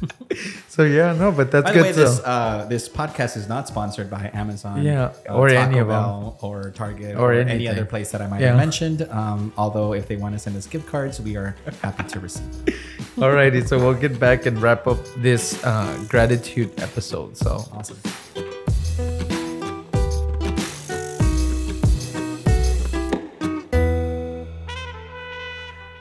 so 0.69 0.83
yeah 0.85 1.13
no, 1.13 1.33
but 1.33 1.51
that's 1.51 1.65
By 1.65 1.73
the 1.73 1.79
good. 1.79 1.87
way, 1.87 1.93
this 1.93 2.21
uh, 2.25 2.67
this 2.69 2.89
podcast 2.89 3.37
is 3.37 3.49
not 3.49 3.67
sponsored 3.69 4.09
by 4.11 4.31
Amazon, 4.35 4.83
Yeah, 4.83 5.13
uh, 5.29 5.35
or 5.35 5.49
Taco 5.49 5.61
any 5.71 5.79
of 5.79 5.89
Bell, 5.89 6.39
or 6.43 6.71
Target, 6.71 7.17
Or 7.17 7.33
or, 7.33 7.35
any 7.35 7.67
other 7.69 7.85
place 7.85 8.11
that 8.13 8.23
I 8.23 8.27
might 8.29 8.41
Yeah. 8.41 8.49
have 8.49 8.57
mentioned. 8.57 9.03
Um, 9.11 9.53
although, 9.57 9.95
if 9.95 10.07
they 10.07 10.17
want 10.17 10.35
to 10.35 10.39
send 10.39 10.57
us 10.57 10.67
gift 10.67 10.87
cards, 10.87 11.21
we 11.21 11.37
are 11.37 11.57
happy 11.83 12.05
to 12.05 12.21
receive. 12.21 12.45
Alrighty, 13.17 13.67
so 13.67 13.79
we'll 13.79 13.95
get 13.95 14.19
back 14.21 14.47
and 14.47 14.61
wrap 14.63 14.87
up 14.87 14.99
this 15.17 15.63
uh, 15.65 15.99
gratitude 16.09 16.71
episode. 16.81 17.37
So 17.37 17.65
Awesome. 17.73 17.99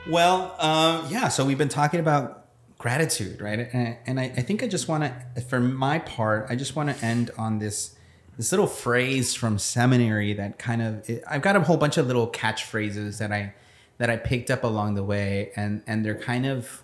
Well, 0.08 0.56
um, 0.58 1.06
yeah. 1.10 1.28
So 1.28 1.44
we've 1.44 1.58
been 1.58 1.68
talking 1.68 2.00
about 2.00 2.46
gratitude, 2.78 3.42
right? 3.42 3.68
And, 3.72 3.96
and 4.06 4.20
I, 4.20 4.24
I 4.24 4.42
think 4.42 4.62
I 4.62 4.66
just 4.66 4.88
want 4.88 5.04
to, 5.04 5.40
for 5.42 5.60
my 5.60 5.98
part, 5.98 6.46
I 6.48 6.56
just 6.56 6.74
want 6.74 6.88
to 6.96 7.04
end 7.04 7.30
on 7.36 7.58
this 7.58 7.94
this 8.38 8.52
little 8.52 8.68
phrase 8.68 9.34
from 9.34 9.58
seminary 9.58 10.32
that 10.32 10.58
kind 10.60 10.80
of 10.80 11.10
it, 11.10 11.24
I've 11.28 11.42
got 11.42 11.56
a 11.56 11.60
whole 11.60 11.76
bunch 11.76 11.98
of 11.98 12.06
little 12.06 12.30
catchphrases 12.30 13.18
that 13.18 13.32
I 13.32 13.52
that 13.98 14.08
I 14.08 14.16
picked 14.16 14.50
up 14.50 14.64
along 14.64 14.94
the 14.94 15.04
way, 15.04 15.50
and 15.56 15.82
and 15.86 16.06
they're 16.06 16.18
kind 16.18 16.46
of 16.46 16.82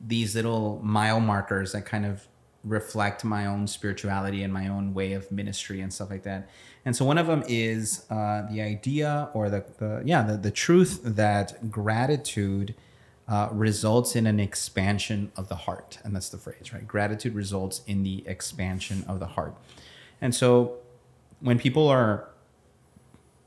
these 0.00 0.34
little 0.34 0.80
mile 0.82 1.20
markers 1.20 1.72
that 1.72 1.84
kind 1.84 2.06
of 2.06 2.26
reflect 2.64 3.24
my 3.24 3.46
own 3.46 3.66
spirituality 3.66 4.42
and 4.42 4.52
my 4.52 4.68
own 4.68 4.94
way 4.94 5.12
of 5.12 5.30
ministry 5.32 5.80
and 5.80 5.92
stuff 5.92 6.10
like 6.10 6.22
that. 6.22 6.48
And 6.84 6.96
so 6.96 7.04
one 7.04 7.18
of 7.18 7.26
them 7.26 7.42
is 7.48 8.06
uh, 8.10 8.46
the 8.50 8.60
idea 8.60 9.28
or 9.34 9.50
the, 9.50 9.64
the 9.78 10.02
yeah 10.04 10.22
the, 10.22 10.36
the 10.36 10.50
truth 10.50 11.00
that 11.04 11.70
gratitude 11.70 12.74
uh, 13.28 13.48
results 13.52 14.16
in 14.16 14.26
an 14.26 14.40
expansion 14.40 15.30
of 15.36 15.48
the 15.48 15.54
heart, 15.54 15.98
and 16.04 16.14
that's 16.14 16.28
the 16.28 16.38
phrase, 16.38 16.72
right? 16.72 16.86
Gratitude 16.86 17.34
results 17.34 17.82
in 17.86 18.02
the 18.02 18.24
expansion 18.26 19.04
of 19.06 19.20
the 19.20 19.26
heart. 19.26 19.54
And 20.20 20.34
so 20.34 20.78
when 21.40 21.58
people 21.58 21.88
are 21.88 22.28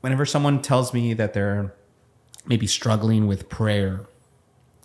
whenever 0.00 0.24
someone 0.24 0.62
tells 0.62 0.94
me 0.94 1.14
that 1.14 1.34
they're 1.34 1.74
maybe 2.46 2.66
struggling 2.66 3.26
with 3.26 3.48
prayer 3.48 4.06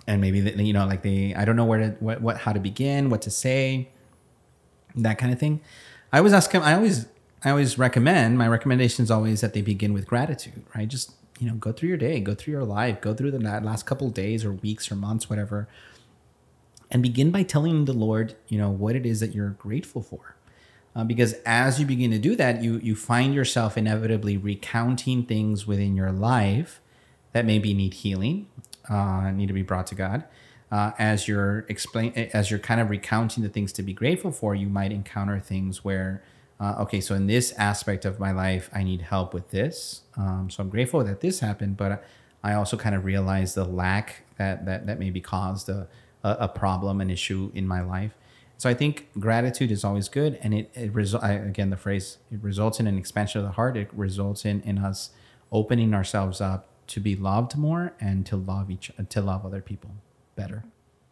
and 0.08 0.20
maybe 0.20 0.40
you 0.40 0.74
know 0.74 0.86
like 0.86 1.04
they 1.04 1.34
i 1.36 1.46
don't 1.46 1.56
know 1.56 1.66
where 1.66 1.80
to 1.80 1.90
what, 2.00 2.22
what 2.22 2.38
how 2.38 2.52
to 2.52 2.60
begin 2.60 3.10
what 3.10 3.22
to 3.22 3.30
say 3.30 3.90
that 4.96 5.18
kind 5.18 5.32
of 5.32 5.40
thing. 5.40 5.62
I 6.12 6.18
always 6.18 6.34
ask 6.34 6.52
them 6.52 6.62
i 6.64 6.74
always 6.74 7.08
i 7.44 7.50
always 7.50 7.78
recommend 7.78 8.38
my 8.38 8.48
recommendation 8.48 9.04
is 9.04 9.12
always 9.12 9.42
that 9.42 9.54
they 9.54 9.62
begin 9.62 9.94
with 9.94 10.06
gratitude 10.08 10.64
right? 10.76 10.88
Just 10.88 11.12
you 11.40 11.48
know 11.48 11.56
go 11.56 11.72
through 11.72 11.90
your 11.90 11.98
day 11.98 12.20
go 12.20 12.36
through 12.36 12.52
your 12.52 12.64
life 12.64 13.02
go 13.02 13.14
through 13.14 13.32
the 13.32 13.40
last 13.40 13.86
couple 13.86 14.10
days 14.10 14.46
or 14.46 14.52
weeks 14.52 14.92
or 14.92 14.96
months 14.96 15.30
whatever 15.30 15.68
and 16.92 17.02
begin 17.02 17.32
by 17.32 17.44
telling 17.44 17.86
the 17.86 17.94
lord 17.94 18.36
you 18.48 18.58
know 18.58 18.70
what 18.70 18.96
it 18.96 19.06
is 19.06 19.20
that 19.20 19.34
you're 19.34 19.52
grateful 19.52 20.02
for. 20.02 20.36
Uh, 20.94 21.06
because 21.06 21.34
as 21.46 21.80
you 21.80 21.86
begin 21.86 22.12
to 22.12 22.20
do 22.20 22.36
that 22.36 22.62
you 22.62 22.78
you 22.80 22.96
find 22.96 23.34
yourself 23.34 23.78
inevitably 23.78 24.36
recounting 24.38 25.24
things 25.24 25.66
within 25.66 25.96
your 25.96 26.12
life 26.12 26.82
that 27.32 27.46
maybe 27.46 27.74
need 27.74 27.94
healing 27.94 28.48
uh, 28.90 29.32
need 29.32 29.48
to 29.48 29.54
be 29.54 29.62
brought 29.62 29.88
to 29.88 29.96
god 29.96 30.26
uh, 30.72 30.92
as 30.98 31.28
you're 31.28 31.66
explain 31.68 32.14
as 32.34 32.50
you're 32.50 32.60
kind 32.60 32.80
of 32.80 32.90
recounting 32.90 33.44
the 33.44 33.50
things 33.50 33.74
to 33.74 33.84
be 33.84 33.94
grateful 33.94 34.32
for 34.32 34.56
you 34.56 34.68
might 34.68 34.92
encounter 34.92 35.40
things 35.40 35.84
where 35.84 36.24
uh, 36.60 36.76
okay 36.80 37.02
so 37.02 37.14
in 37.16 37.28
this 37.28 37.52
aspect 37.54 38.06
of 38.06 38.20
my 38.20 38.32
life 38.32 38.70
i 38.74 38.84
need 38.84 39.02
help 39.02 39.34
with 39.34 39.50
this 39.50 40.02
um, 40.18 40.50
so 40.50 40.62
i'm 40.64 40.70
grateful 40.70 41.04
that 41.04 41.22
this 41.22 41.40
happened 41.40 41.76
but 41.76 42.04
i 42.44 42.54
also 42.54 42.78
kind 42.78 42.96
of 42.96 43.04
realize 43.06 43.54
the 43.54 43.66
lack 43.66 44.24
that 44.38 44.66
that, 44.66 44.88
that 44.88 45.00
maybe 45.00 45.20
caused 45.20 45.70
a, 45.70 45.88
a, 46.24 46.48
problem 46.48 47.02
an 47.02 47.10
issue 47.10 47.52
in 47.54 47.68
my 47.68 47.82
life 47.82 48.16
so 48.58 48.70
I 48.70 48.76
think 48.76 49.10
gratitude 49.20 49.72
is 49.72 49.84
always 49.84 50.08
good, 50.08 50.38
and 50.44 50.54
it, 50.54 50.70
it 50.76 50.94
result 50.94 51.24
again 51.24 51.72
the 51.72 51.78
phrase 51.78 52.20
it 52.32 52.44
results 52.44 52.80
in 52.80 52.86
an 52.86 52.96
expansion 52.96 53.40
of 53.42 53.48
the 53.48 53.54
heart. 53.54 53.76
It 53.76 53.90
results 53.92 54.46
in 54.46 54.62
in 54.62 54.78
us 54.78 55.10
opening 55.52 55.96
ourselves 55.96 56.40
up 56.40 56.68
to 56.86 57.00
be 57.00 57.16
loved 57.16 57.58
more 57.58 57.94
and 58.00 58.24
to 58.28 58.36
love 58.36 58.70
each 58.70 58.92
to 59.10 59.20
love 59.20 59.48
other 59.48 59.62
people 59.62 59.96
better. 60.36 60.64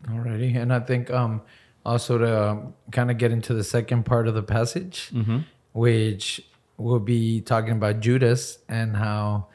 Alrighty, 0.08 0.56
and 0.56 0.72
I 0.74 0.80
think 0.80 1.12
um 1.12 1.42
also 1.86 2.18
to 2.18 2.50
um, 2.50 2.74
kind 2.92 3.10
of 3.12 3.18
get 3.18 3.32
into 3.32 3.54
the 3.54 3.64
second 3.64 4.06
part 4.06 4.28
of 4.28 4.34
the 4.36 4.44
passage, 4.44 5.12
which 5.74 6.42
we'll 6.78 7.00
be 7.00 7.42
talking 7.42 7.72
about 7.72 8.00
Judas 8.00 8.60
and 8.68 8.96
how, 8.96 9.48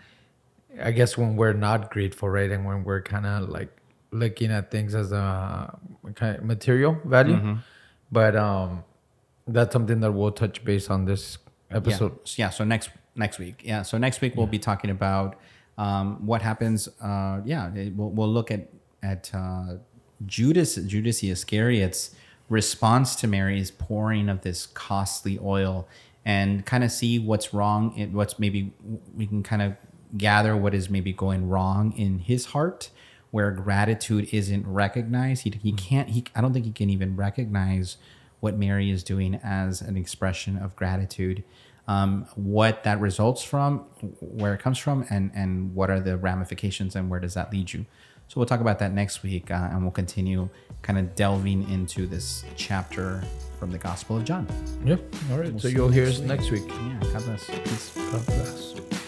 I 0.82 0.90
guess, 0.90 1.16
when 1.18 1.36
we're 1.36 1.52
not 1.52 1.90
grateful, 1.90 2.28
right, 2.28 2.50
and 2.50 2.64
when 2.64 2.84
we're 2.84 3.02
kind 3.02 3.26
of 3.26 3.48
like 3.48 3.70
looking 4.10 4.50
at 4.50 4.70
things 4.70 4.94
as 4.94 5.12
a 5.12 5.78
kind 6.14 6.36
of 6.38 6.44
material 6.44 6.98
value, 7.04 7.36
Mm-hmm. 7.36 7.54
but 8.12 8.36
um, 8.36 8.84
that's 9.46 9.72
something 9.72 10.00
that 10.00 10.12
we'll 10.12 10.32
touch 10.32 10.64
base 10.64 10.88
on 10.90 11.04
this 11.04 11.38
episode. 11.70 12.12
Yeah. 12.36 12.46
yeah. 12.46 12.50
So 12.50 12.64
next 12.64 12.90
next 13.16 13.38
week. 13.38 13.60
Yeah. 13.64 13.82
So 13.82 13.98
next 13.98 14.20
week 14.20 14.34
we'll 14.36 14.46
be 14.46 14.58
talking 14.58 14.90
about 14.90 15.38
um, 15.78 16.26
what 16.26 16.42
happens. 16.42 16.88
Uh, 17.00 17.40
yeah. 17.44 17.70
We'll, 17.94 18.10
we'll 18.10 18.32
look 18.32 18.50
at 18.50 18.68
at 19.04 19.30
uh, 19.34 19.76
Judas 20.24 20.76
Judas 20.76 21.22
Iscariot's 21.22 22.14
response 22.48 23.14
to 23.16 23.26
Mary's 23.26 23.70
pouring 23.70 24.28
of 24.28 24.42
this 24.42 24.66
costly 24.66 25.38
oil, 25.42 25.86
and 26.24 26.64
kind 26.64 26.82
of 26.82 26.90
see 26.90 27.18
what's 27.18 27.52
wrong. 27.52 27.94
and 27.96 28.14
what's 28.14 28.38
maybe 28.38 28.72
we 29.14 29.26
can 29.26 29.42
kind 29.42 29.62
of 29.62 29.74
gather 30.16 30.56
what 30.56 30.74
is 30.74 30.88
maybe 30.88 31.12
going 31.12 31.48
wrong 31.48 31.92
in 31.96 32.20
his 32.20 32.46
heart 32.46 32.90
where 33.30 33.50
gratitude 33.50 34.28
isn't 34.32 34.64
recognized. 34.66 35.42
He, 35.42 35.52
he 35.62 35.72
can't 35.72 36.10
he 36.10 36.24
i 36.34 36.40
don't 36.40 36.52
think 36.52 36.64
he 36.64 36.72
can 36.72 36.88
even 36.88 37.16
recognize 37.16 37.96
what 38.40 38.56
mary 38.56 38.90
is 38.90 39.02
doing 39.02 39.40
as 39.42 39.80
an 39.80 39.96
expression 39.96 40.56
of 40.56 40.76
gratitude. 40.76 41.44
Um, 41.86 42.26
what 42.34 42.84
that 42.84 42.98
results 42.98 43.42
from 43.42 43.80
where 44.20 44.54
it 44.54 44.60
comes 44.60 44.78
from 44.78 45.04
and 45.10 45.30
and 45.34 45.74
what 45.74 45.90
are 45.90 46.00
the 46.00 46.16
ramifications 46.16 46.96
and 46.96 47.10
where 47.10 47.20
does 47.20 47.34
that 47.34 47.52
lead 47.52 47.74
you 47.74 47.84
so 48.28 48.40
we'll 48.40 48.46
talk 48.46 48.60
about 48.60 48.78
that 48.78 48.92
next 48.92 49.22
week 49.22 49.50
uh, 49.50 49.68
and 49.70 49.82
we'll 49.82 49.90
continue 49.90 50.48
kind 50.82 50.98
of 50.98 51.14
delving 51.14 51.68
into 51.70 52.06
this 52.06 52.44
chapter 52.56 53.22
from 53.58 53.70
the 53.70 53.78
gospel 53.78 54.16
of 54.16 54.24
john 54.24 54.46
Yeah. 54.84 54.96
All 55.30 55.38
right. 55.38 55.58
so 55.60 55.68
you'll 55.68 55.88
hear 55.88 56.06
us 56.06 56.18
next 56.20 56.50
week. 56.50 56.64
yeah 56.68 56.98
god 57.12 57.24
bless 57.24 57.44
Peace. 57.50 57.92
God 57.94 58.26
bless. 58.26 59.03